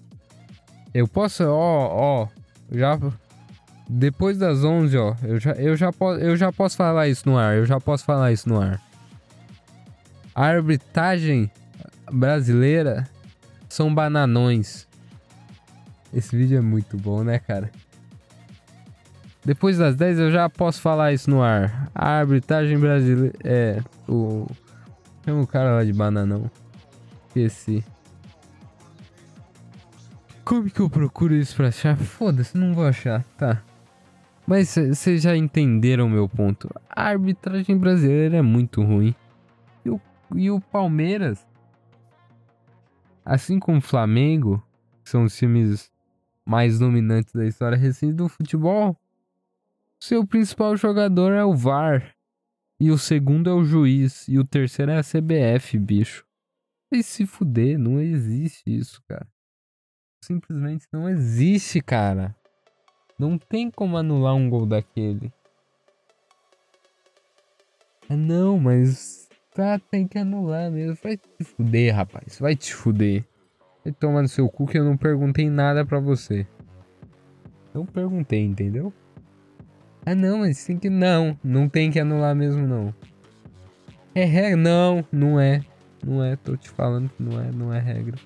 Eu 0.95 1.07
posso, 1.07 1.45
ó, 1.45 2.23
ó, 2.23 2.29
já 2.71 2.99
depois 3.89 4.37
das 4.37 4.63
11, 4.65 4.99
ó, 4.99 5.17
eu 5.23 5.41
já, 5.41 5.53
eu 5.53 5.75
já 5.75 5.91
eu 6.21 6.37
já 6.37 6.53
posso 6.53 6.77
falar 6.77 7.09
isso 7.09 7.29
no 7.29 7.39
ar, 7.39 7.57
eu 7.57 7.65
já 7.65 7.81
posso 7.81 8.05
falar 8.05 8.31
isso 8.33 8.49
no 8.49 8.61
ar. 8.61 8.83
A 10.35 10.45
arbitragem 10.45 11.51
brasileira 12.13 13.09
são 13.69 13.95
bananões. 13.95 14.87
Esse 16.13 16.37
vídeo 16.37 16.59
é 16.59 16.61
muito 16.61 16.97
bom, 16.97 17.25
né, 17.25 17.39
cara? 17.39 17.71
Depois 19.45 19.79
das 19.79 19.97
10 19.97 20.19
eu 20.19 20.31
já 20.31 20.49
posso 20.49 20.81
falar 20.81 21.13
isso 21.13 21.31
no 21.31 21.43
ar. 21.43 21.91
A 21.95 22.19
arbitragem 22.19 22.79
brasileira. 22.79 23.35
É. 23.43 23.83
O. 24.07 24.47
Chama 25.25 25.43
o 25.43 25.47
cara 25.47 25.73
lá 25.73 25.85
de 25.85 25.93
bananão. 25.93 26.51
Esqueci. 27.29 27.85
Como 30.45 30.71
que 30.71 30.81
eu 30.81 30.91
procuro 30.91 31.35
isso 31.35 31.57
pra 31.57 31.69
achar? 31.69 31.97
Foda-se, 31.97 32.57
não 32.57 32.75
vou 32.75 32.87
achar. 32.87 33.25
Tá. 33.37 33.63
Mas 34.49 34.71
vocês 34.71 35.21
já 35.21 35.37
entenderam 35.37 36.09
meu 36.09 36.27
ponto. 36.27 36.71
A 36.89 37.03
arbitragem 37.03 37.77
brasileira 37.77 38.39
é 38.39 38.41
muito 38.41 38.83
ruim. 38.83 39.15
E 39.85 39.91
o, 39.91 40.01
e 40.35 40.51
o 40.51 40.59
Palmeiras, 40.59 41.47
assim 43.23 43.61
como 43.61 43.77
o 43.77 43.83
Flamengo, 43.83 44.67
que 45.05 45.11
são 45.11 45.25
os 45.25 45.37
times 45.37 45.93
mais 46.47 46.79
dominantes 46.79 47.31
da 47.35 47.45
história 47.45 47.77
recente 47.77 48.15
do 48.15 48.27
futebol, 48.27 48.99
seu 50.01 50.27
principal 50.27 50.75
jogador 50.79 51.33
é 51.35 51.45
o 51.45 51.55
VAR. 51.55 52.15
E 52.81 52.91
o 52.91 52.97
segundo 52.97 53.51
é 53.51 53.53
o 53.53 53.65
juiz. 53.65 54.27
E 54.29 54.39
o 54.39 54.47
terceiro 54.47 54.93
é 54.93 54.97
a 54.97 55.03
CBF, 55.03 55.79
bicho. 55.79 56.25
E 56.91 57.03
se 57.03 57.27
fuder, 57.27 57.79
não 57.79 58.01
existe 58.01 58.63
isso, 58.67 59.03
cara. 59.07 59.29
Simplesmente 60.25 60.87
não 60.91 61.07
existe, 61.07 61.83
cara. 61.83 62.35
Não 63.19 63.37
tem 63.37 63.71
como 63.71 63.97
anular 63.97 64.35
um 64.35 64.49
gol 64.49 64.65
daquele. 64.65 65.33
Ah, 68.09 68.17
não, 68.17 68.59
mas 68.59 69.29
tá, 69.53 69.79
tem 69.91 70.07
que 70.07 70.19
anular 70.19 70.71
mesmo. 70.71 70.97
Vai 71.03 71.17
te 71.17 71.45
fuder, 71.45 71.95
rapaz. 71.95 72.39
Vai 72.39 72.55
te 72.55 72.73
fuder. 72.73 73.25
Vai 73.85 73.93
tomar 73.93 74.23
no 74.23 74.29
seu 74.29 74.49
cu 74.49 74.67
que 74.67 74.79
eu 74.79 74.85
não 74.85 74.97
perguntei 74.97 75.51
nada 75.51 75.85
pra 75.85 75.99
você. 75.99 76.47
Não 77.75 77.85
perguntei, 77.85 78.45
entendeu? 78.45 78.93
Ah, 80.07 80.15
não, 80.15 80.39
mas 80.39 80.65
tem 80.65 80.79
que. 80.79 80.89
Não, 80.89 81.39
não 81.43 81.69
tem 81.69 81.91
que 81.91 81.99
anular 81.99 82.35
mesmo, 82.35 82.67
não. 82.67 82.95
É 84.15 84.25
regra? 84.25 84.57
Não, 84.57 85.05
não 85.13 85.41
é. 85.41 85.61
Não 86.05 86.23
é, 86.23 86.37
tô 86.37 86.57
te 86.57 86.71
falando 86.71 87.11
que 87.11 87.23
não 87.23 87.41
é, 87.41 87.51
não 87.51 87.75
é 87.75 87.81
regra. 87.81 88.17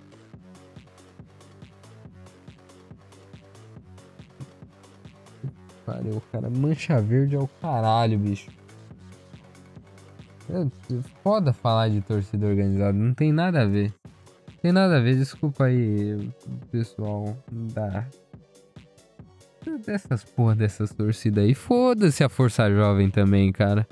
Pariu, 5.85 6.23
cara. 6.31 6.49
Mancha 6.49 7.01
verde 7.01 7.37
é 7.37 7.39
o 7.39 7.49
caralho, 7.61 8.19
bicho. 8.19 8.51
É 10.51 10.67
foda 11.23 11.53
falar 11.53 11.89
de 11.89 12.01
torcida 12.01 12.47
organizada, 12.47 12.93
não 12.93 13.15
tem 13.15 13.33
nada 13.33 13.63
a 13.63 13.65
ver. 13.65 13.93
Tem 14.61 14.71
nada 14.71 14.99
a 14.99 15.01
ver, 15.01 15.17
desculpa 15.17 15.65
aí, 15.65 16.31
pessoal 16.71 17.37
da. 17.51 18.07
Dessas 19.87 20.25
porra 20.25 20.55
dessas 20.55 20.93
torcidas 20.93 21.45
aí. 21.45 21.55
Foda-se 21.55 22.23
a 22.23 22.29
Força 22.29 22.71
Jovem 22.71 23.11
também, 23.11 23.51
cara. 23.53 23.87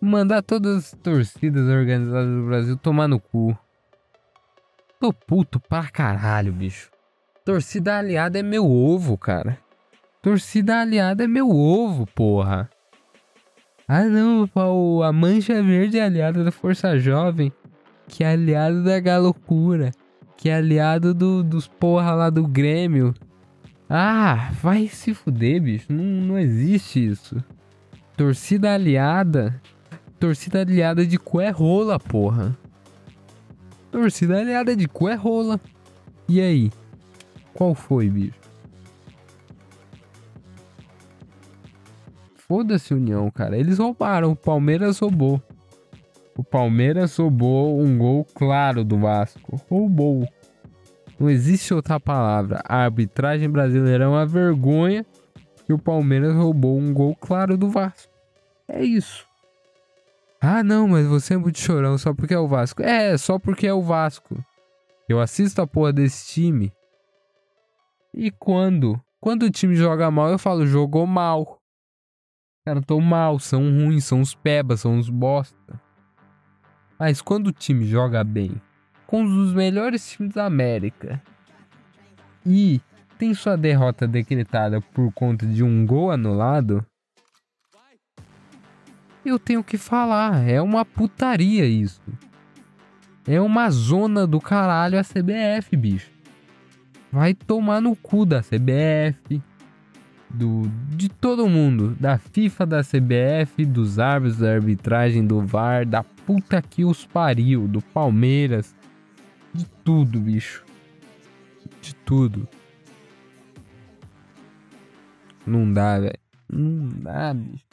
Mandar 0.00 0.42
todas 0.42 0.76
as 0.76 0.90
torcidas 1.02 1.68
organizadas 1.68 2.28
do 2.28 2.46
Brasil 2.46 2.76
tomar 2.76 3.08
no 3.08 3.20
cu. 3.20 3.56
Tô 5.00 5.12
puto 5.12 5.58
pra 5.58 5.88
caralho, 5.88 6.52
bicho. 6.52 6.90
Torcida 7.44 7.98
aliada 7.98 8.38
é 8.38 8.42
meu 8.42 8.70
ovo, 8.70 9.16
cara. 9.16 9.58
Torcida 10.22 10.80
aliada 10.80 11.24
é 11.24 11.26
meu 11.26 11.48
ovo, 11.48 12.06
porra. 12.06 12.68
Ah 13.88 14.04
não, 14.04 14.46
pau, 14.46 15.02
a 15.02 15.12
mancha 15.12 15.62
verde 15.62 15.98
é 15.98 16.04
aliada 16.04 16.44
da 16.44 16.50
Força 16.50 16.98
Jovem, 16.98 17.50
que 18.06 18.22
é 18.22 18.32
aliado 18.32 18.84
da 18.84 19.00
galocura, 19.00 19.90
que 20.36 20.50
é 20.50 20.56
aliado 20.56 21.14
do, 21.14 21.42
dos 21.42 21.66
porra 21.66 22.12
lá 22.12 22.30
do 22.30 22.46
Grêmio. 22.46 23.14
Ah, 23.88 24.50
vai 24.62 24.86
se 24.88 25.14
fuder, 25.14 25.60
bicho. 25.62 25.92
Não, 25.92 26.04
não 26.04 26.38
existe 26.38 27.04
isso. 27.04 27.42
Torcida 28.16 28.74
aliada. 28.74 29.60
Torcida 30.18 30.60
aliada 30.60 31.06
de 31.06 31.18
cu 31.18 31.40
é 31.40 31.48
rola, 31.48 31.98
porra. 31.98 32.56
Torcida 33.90 34.38
aliada 34.38 34.76
de 34.76 34.86
cu 34.86 35.08
é 35.08 35.14
rola. 35.14 35.58
E 36.28 36.40
aí? 36.40 36.70
Qual 37.54 37.74
foi, 37.74 38.08
bicho? 38.08 38.39
Foda-se 42.50 42.92
União, 42.92 43.30
cara. 43.30 43.56
Eles 43.56 43.78
roubaram. 43.78 44.32
O 44.32 44.36
Palmeiras 44.36 44.98
roubou. 44.98 45.40
O 46.36 46.42
Palmeiras 46.42 47.16
roubou 47.16 47.80
um 47.80 47.96
gol 47.96 48.26
claro 48.34 48.82
do 48.82 48.98
Vasco. 48.98 49.60
Roubou. 49.70 50.28
Não 51.16 51.30
existe 51.30 51.72
outra 51.72 52.00
palavra. 52.00 52.60
A 52.64 52.78
arbitragem 52.78 53.48
brasileira 53.48 54.02
é 54.02 54.08
uma 54.08 54.26
vergonha. 54.26 55.06
E 55.68 55.72
o 55.72 55.78
Palmeiras 55.78 56.34
roubou 56.34 56.76
um 56.76 56.92
gol 56.92 57.14
claro 57.14 57.56
do 57.56 57.70
Vasco. 57.70 58.12
É 58.66 58.82
isso. 58.82 59.24
Ah, 60.40 60.64
não, 60.64 60.88
mas 60.88 61.06
você 61.06 61.34
é 61.34 61.36
muito 61.36 61.60
chorão 61.60 61.96
só 61.98 62.12
porque 62.12 62.34
é 62.34 62.38
o 62.40 62.48
Vasco. 62.48 62.82
É, 62.82 63.16
só 63.16 63.38
porque 63.38 63.68
é 63.68 63.72
o 63.72 63.80
Vasco. 63.80 64.44
Eu 65.08 65.20
assisto 65.20 65.62
a 65.62 65.68
porra 65.68 65.92
desse 65.92 66.26
time. 66.26 66.72
E 68.12 68.28
quando? 68.28 69.00
Quando 69.20 69.44
o 69.44 69.50
time 69.52 69.76
joga 69.76 70.10
mal, 70.10 70.30
eu 70.30 70.38
falo, 70.38 70.66
jogou 70.66 71.06
mal. 71.06 71.59
Cara, 72.64 72.82
tão 72.82 73.00
mal, 73.00 73.38
são 73.38 73.62
ruins, 73.62 74.04
são 74.04 74.20
os 74.20 74.34
pebas, 74.34 74.80
são 74.80 74.98
os 74.98 75.08
bosta. 75.08 75.80
Mas 76.98 77.22
quando 77.22 77.46
o 77.46 77.52
time 77.52 77.86
joga 77.86 78.22
bem, 78.22 78.60
com 79.06 79.22
um 79.22 79.52
melhores 79.54 80.10
times 80.10 80.34
da 80.34 80.44
América, 80.44 81.22
e 82.44 82.80
tem 83.18 83.32
sua 83.32 83.56
derrota 83.56 84.06
decretada 84.06 84.80
por 84.80 85.10
conta 85.12 85.46
de 85.46 85.64
um 85.64 85.86
gol 85.86 86.10
anulado, 86.10 86.84
eu 89.24 89.38
tenho 89.38 89.64
que 89.64 89.78
falar, 89.78 90.46
é 90.46 90.60
uma 90.60 90.84
putaria 90.84 91.64
isso. 91.64 92.02
É 93.26 93.40
uma 93.40 93.70
zona 93.70 94.26
do 94.26 94.40
caralho 94.40 94.98
a 94.98 95.02
CBF, 95.02 95.76
bicho. 95.76 96.10
Vai 97.12 97.34
tomar 97.34 97.80
no 97.80 97.96
cu 97.96 98.24
da 98.24 98.42
CBF, 98.42 99.42
do, 100.32 100.62
de 100.90 101.08
todo 101.08 101.48
mundo, 101.48 101.96
da 101.98 102.16
FIFA, 102.18 102.66
da 102.66 102.82
CBF, 102.82 103.64
dos 103.64 103.98
árbitros, 103.98 104.38
da 104.38 104.52
arbitragem, 104.52 105.26
do 105.26 105.40
VAR, 105.40 105.84
da 105.84 106.02
puta 106.02 106.62
que 106.62 106.84
os 106.84 107.04
pariu, 107.04 107.66
do 107.66 107.82
Palmeiras, 107.82 108.74
de 109.52 109.66
tudo, 109.84 110.20
bicho. 110.20 110.64
De 111.82 111.94
tudo. 111.94 112.48
Não 115.46 115.72
dá, 115.72 115.98
velho. 115.98 116.18
Não 116.48 116.88
dá, 116.88 117.34
bicho. 117.34 117.64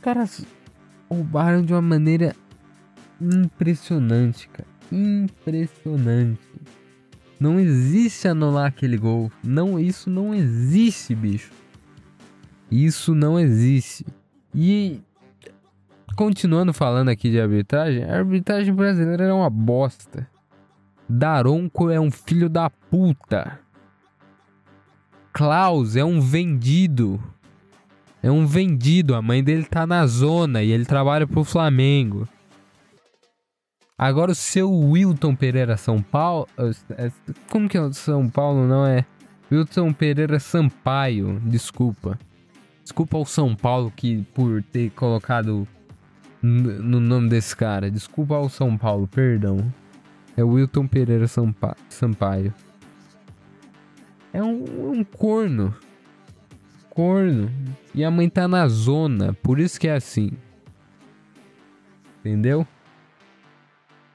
Caras 0.00 0.46
roubaram 1.10 1.62
de 1.62 1.72
uma 1.72 1.82
maneira 1.82 2.34
impressionante, 3.20 4.48
cara. 4.48 4.68
Impressionante. 4.90 6.40
Não 7.38 7.60
existe 7.60 8.26
anular 8.26 8.66
aquele 8.66 8.96
gol. 8.96 9.30
Não, 9.44 9.78
isso 9.78 10.10
não 10.10 10.34
existe, 10.34 11.14
bicho. 11.14 11.52
Isso 12.70 13.14
não 13.14 13.38
existe. 13.38 14.04
E 14.54 15.00
continuando 16.16 16.72
falando 16.72 17.10
aqui 17.10 17.30
de 17.30 17.40
arbitragem, 17.40 18.04
a 18.04 18.18
arbitragem 18.18 18.74
brasileira 18.74 19.24
é 19.24 19.32
uma 19.32 19.48
bosta. 19.48 20.28
Daronco 21.08 21.90
é 21.90 21.98
um 21.98 22.10
filho 22.10 22.48
da 22.48 22.68
puta. 22.68 23.58
Klaus 25.32 25.94
é 25.94 26.04
um 26.04 26.20
vendido. 26.20 27.22
É 28.20 28.30
um 28.30 28.44
vendido. 28.46 29.14
A 29.14 29.22
mãe 29.22 29.42
dele 29.42 29.64
tá 29.64 29.86
na 29.86 30.06
zona 30.06 30.62
e 30.62 30.70
ele 30.72 30.84
trabalha 30.84 31.26
pro 31.26 31.44
Flamengo. 31.44 32.28
Agora 33.98 34.30
o 34.30 34.34
seu 34.34 34.70
Wilton 34.70 35.34
Pereira 35.34 35.76
São 35.76 36.00
Paulo. 36.00 36.46
é, 36.96 37.10
Como 37.50 37.68
que 37.68 37.76
é 37.76 37.80
o 37.80 37.92
São 37.92 38.28
Paulo? 38.30 38.66
Não 38.66 38.86
é? 38.86 39.04
Wilton 39.50 39.92
Pereira 39.92 40.38
Sampaio. 40.38 41.40
Desculpa. 41.44 42.16
Desculpa 42.82 43.16
ao 43.16 43.24
São 43.26 43.56
Paulo 43.56 43.92
que 43.94 44.22
por 44.34 44.62
ter 44.62 44.90
colocado 44.90 45.66
no 46.40 47.00
nome 47.00 47.28
desse 47.28 47.56
cara. 47.56 47.90
Desculpa 47.90 48.36
ao 48.36 48.48
São 48.48 48.78
Paulo, 48.78 49.08
perdão. 49.08 49.72
É 50.36 50.44
o 50.44 50.50
Wilton 50.50 50.86
Pereira 50.86 51.26
Sampa- 51.26 51.76
Sampaio. 51.88 52.54
É 54.32 54.40
um, 54.42 54.92
um 54.92 55.02
corno. 55.02 55.74
Corno. 56.90 57.50
E 57.92 58.04
a 58.04 58.10
mãe 58.10 58.28
tá 58.28 58.46
na 58.46 58.68
zona. 58.68 59.32
Por 59.42 59.58
isso 59.58 59.80
que 59.80 59.88
é 59.88 59.94
assim. 59.96 60.30
Entendeu? 62.20 62.66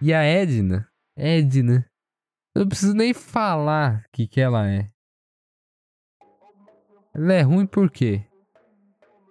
E 0.06 0.14
a 0.14 0.22
Edna? 0.22 0.86
Edna. 1.16 1.90
Eu 2.54 2.64
não 2.64 2.68
preciso 2.68 2.94
nem 2.94 3.14
falar 3.14 4.04
o 4.06 4.12
que, 4.12 4.28
que 4.28 4.42
ela 4.42 4.68
é. 4.68 4.90
Ela 7.16 7.34
é 7.36 7.42
ruim 7.42 7.66
por 7.66 7.90
quê? 7.90 8.22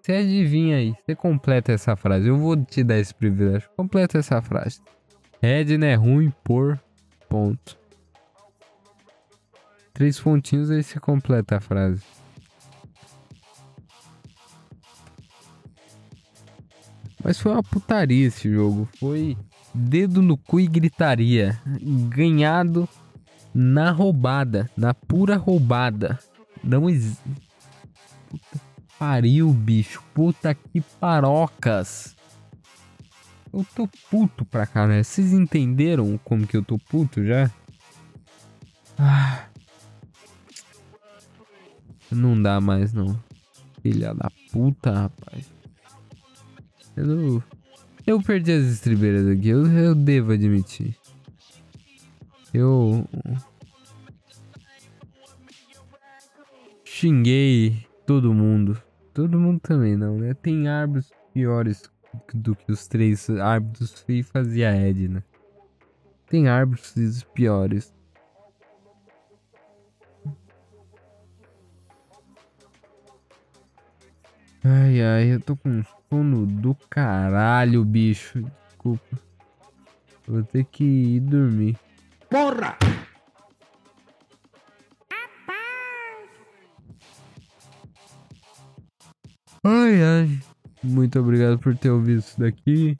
Você 0.00 0.12
adivinha 0.12 0.78
aí. 0.78 0.94
Você 0.94 1.14
completa 1.14 1.72
essa 1.72 1.94
frase. 1.94 2.26
Eu 2.26 2.38
vou 2.38 2.56
te 2.64 2.82
dar 2.82 2.98
esse 2.98 3.14
privilégio. 3.14 3.68
Completa 3.76 4.16
essa 4.16 4.40
frase. 4.40 4.80
Edna 5.42 5.84
é 5.84 5.94
ruim 5.94 6.32
por 6.42 6.80
ponto. 7.28 7.78
Três 9.92 10.18
pontinhos 10.18 10.70
aí 10.70 10.82
você 10.82 10.98
completa 10.98 11.58
a 11.58 11.60
frase. 11.60 12.02
Mas 17.22 17.38
foi 17.38 17.52
uma 17.52 17.62
putaria 17.62 18.26
esse 18.26 18.50
jogo. 18.50 18.88
Foi 18.98 19.36
dedo 19.74 20.22
no 20.22 20.36
cu 20.36 20.60
e 20.60 20.66
gritaria. 20.66 21.60
Ganhado 22.08 22.88
na 23.54 23.90
roubada. 23.90 24.70
Na 24.76 24.94
pura 24.94 25.36
roubada. 25.36 26.18
Não 26.62 26.88
existe. 26.88 27.22
Puta 28.28 28.60
pariu, 28.98 29.52
bicho. 29.52 30.02
Puta 30.14 30.54
que 30.54 30.80
parocas. 30.80 32.14
Eu 33.52 33.66
tô 33.74 33.88
puto 34.10 34.44
pra 34.44 34.66
caralho. 34.66 35.04
Vocês 35.04 35.32
entenderam 35.32 36.18
como 36.24 36.46
que 36.46 36.56
eu 36.56 36.62
tô 36.64 36.78
puto 36.78 37.24
já? 37.24 37.50
Ah. 38.98 39.46
Não 42.10 42.40
dá 42.40 42.60
mais, 42.60 42.92
não. 42.92 43.18
Filha 43.82 44.14
da 44.14 44.30
puta, 44.52 44.92
rapaz. 44.92 45.50
Eu, 46.96 47.06
não- 47.06 47.42
eu 48.06 48.20
perdi 48.22 48.52
as 48.52 48.64
estribeiras 48.64 49.26
aqui. 49.26 49.48
Eu, 49.48 49.66
eu 49.66 49.94
devo 49.94 50.32
admitir. 50.32 50.96
Eu. 52.52 53.06
Xinguei 56.84 57.86
todo 58.06 58.34
mundo. 58.34 58.80
Todo 59.14 59.38
mundo 59.38 59.60
também 59.60 59.96
não, 59.96 60.16
né? 60.16 60.34
Tem 60.34 60.68
árbitros 60.68 61.12
piores 61.32 61.82
do 62.34 62.54
que 62.54 62.70
os 62.70 62.86
três 62.86 63.28
árbitros 63.30 64.00
FIFAs 64.00 64.54
e 64.54 64.64
a 64.64 64.72
Edna. 64.72 65.24
Tem 66.26 66.48
árbitros 66.48 67.22
piores. 67.34 67.92
Ai, 74.64 75.02
ai, 75.02 75.34
eu 75.34 75.40
tô 75.40 75.56
com 75.56 75.82
sono 76.12 76.44
do 76.44 76.76
caralho, 76.90 77.82
bicho. 77.86 78.44
Desculpa. 78.68 79.18
Vou 80.28 80.42
ter 80.42 80.66
que 80.66 80.84
ir 80.84 81.20
dormir. 81.20 81.74
Porra! 82.28 82.76
Ai, 89.64 90.02
ai. 90.02 90.40
Muito 90.84 91.18
obrigado 91.18 91.58
por 91.58 91.74
ter 91.78 91.88
ouvido 91.88 92.18
isso 92.18 92.38
daqui. 92.38 92.94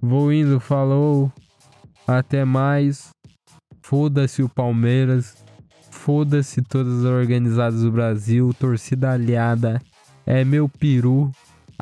Vou 0.00 0.32
indo, 0.32 0.60
falou. 0.60 1.32
Até 2.06 2.44
mais. 2.44 3.10
Foda-se 3.82 4.40
o 4.40 4.48
Palmeiras. 4.48 5.44
Foda-se 5.90 6.62
todas 6.62 7.00
as 7.00 7.06
organizadas 7.06 7.82
do 7.82 7.90
Brasil. 7.90 8.54
Torcida 8.54 9.10
aliada 9.10 9.82
é 10.24 10.44
meu 10.44 10.68
peru. 10.68 11.32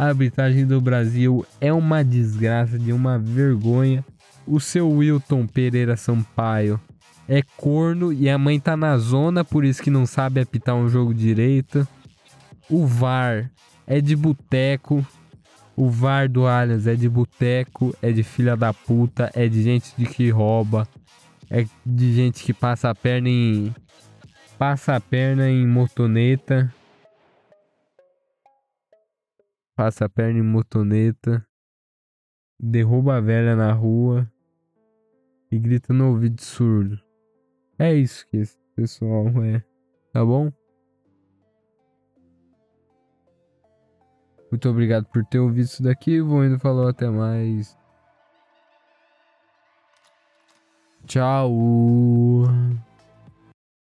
A 0.01 0.07
arbitragem 0.07 0.67
do 0.67 0.81
Brasil 0.81 1.45
é 1.61 1.71
uma 1.71 2.03
desgraça, 2.03 2.79
de 2.79 2.91
uma 2.91 3.19
vergonha. 3.19 4.03
O 4.47 4.59
seu 4.59 4.89
Wilton 4.91 5.47
Pereira 5.47 5.95
Sampaio 5.95 6.81
é 7.29 7.43
corno 7.59 8.11
e 8.11 8.27
a 8.27 8.39
mãe 8.39 8.59
tá 8.59 8.79
na 8.79 8.97
zona, 8.97 9.45
por 9.45 9.63
isso 9.63 9.83
que 9.83 9.91
não 9.91 10.07
sabe 10.07 10.41
apitar 10.41 10.75
um 10.75 10.89
jogo 10.89 11.13
direito. 11.13 11.87
O 12.71 12.87
VAR 12.87 13.51
é 13.87 14.01
de 14.01 14.17
boteco. 14.17 15.07
O 15.77 15.91
VAR 15.91 16.31
do 16.31 16.47
Allianz 16.47 16.87
é 16.87 16.95
de 16.95 17.07
boteco, 17.07 17.95
é 18.01 18.11
de 18.11 18.23
filha 18.23 18.57
da 18.57 18.73
puta, 18.73 19.31
é 19.35 19.47
de 19.49 19.63
gente 19.63 19.93
de 19.99 20.07
que 20.07 20.31
rouba, 20.31 20.89
é 21.51 21.67
de 21.85 22.15
gente 22.15 22.43
que 22.43 22.55
passa 22.55 22.89
a 22.89 22.95
perna 22.95 23.29
em 23.29 23.75
passa 24.59 24.97
a 24.97 25.01
perna 25.01 25.51
em 25.51 25.67
motoneta. 25.67 26.73
Passa 29.81 30.05
a 30.05 30.09
perna 30.11 30.41
em 30.41 30.43
motoneta. 30.43 31.43
Derruba 32.63 33.17
a 33.17 33.21
velha 33.23 33.57
na 33.57 33.73
rua 33.73 34.31
e 35.51 35.59
grita 35.59 35.95
no 35.95 36.11
ouvido 36.11 36.43
surdo. 36.43 37.01
É 37.79 37.95
isso 37.95 38.29
que 38.29 38.37
esse 38.37 38.59
pessoal 38.77 39.25
é, 39.43 39.65
tá 40.13 40.23
bom? 40.23 40.53
Muito 44.51 44.69
obrigado 44.69 45.07
por 45.07 45.25
ter 45.25 45.39
ouvido 45.39 45.65
isso 45.65 45.83
daqui. 45.83 46.21
Vou 46.21 46.45
indo 46.45 46.59
falou 46.59 46.87
até 46.87 47.09
mais. 47.09 47.75
Tchau. 51.07 51.51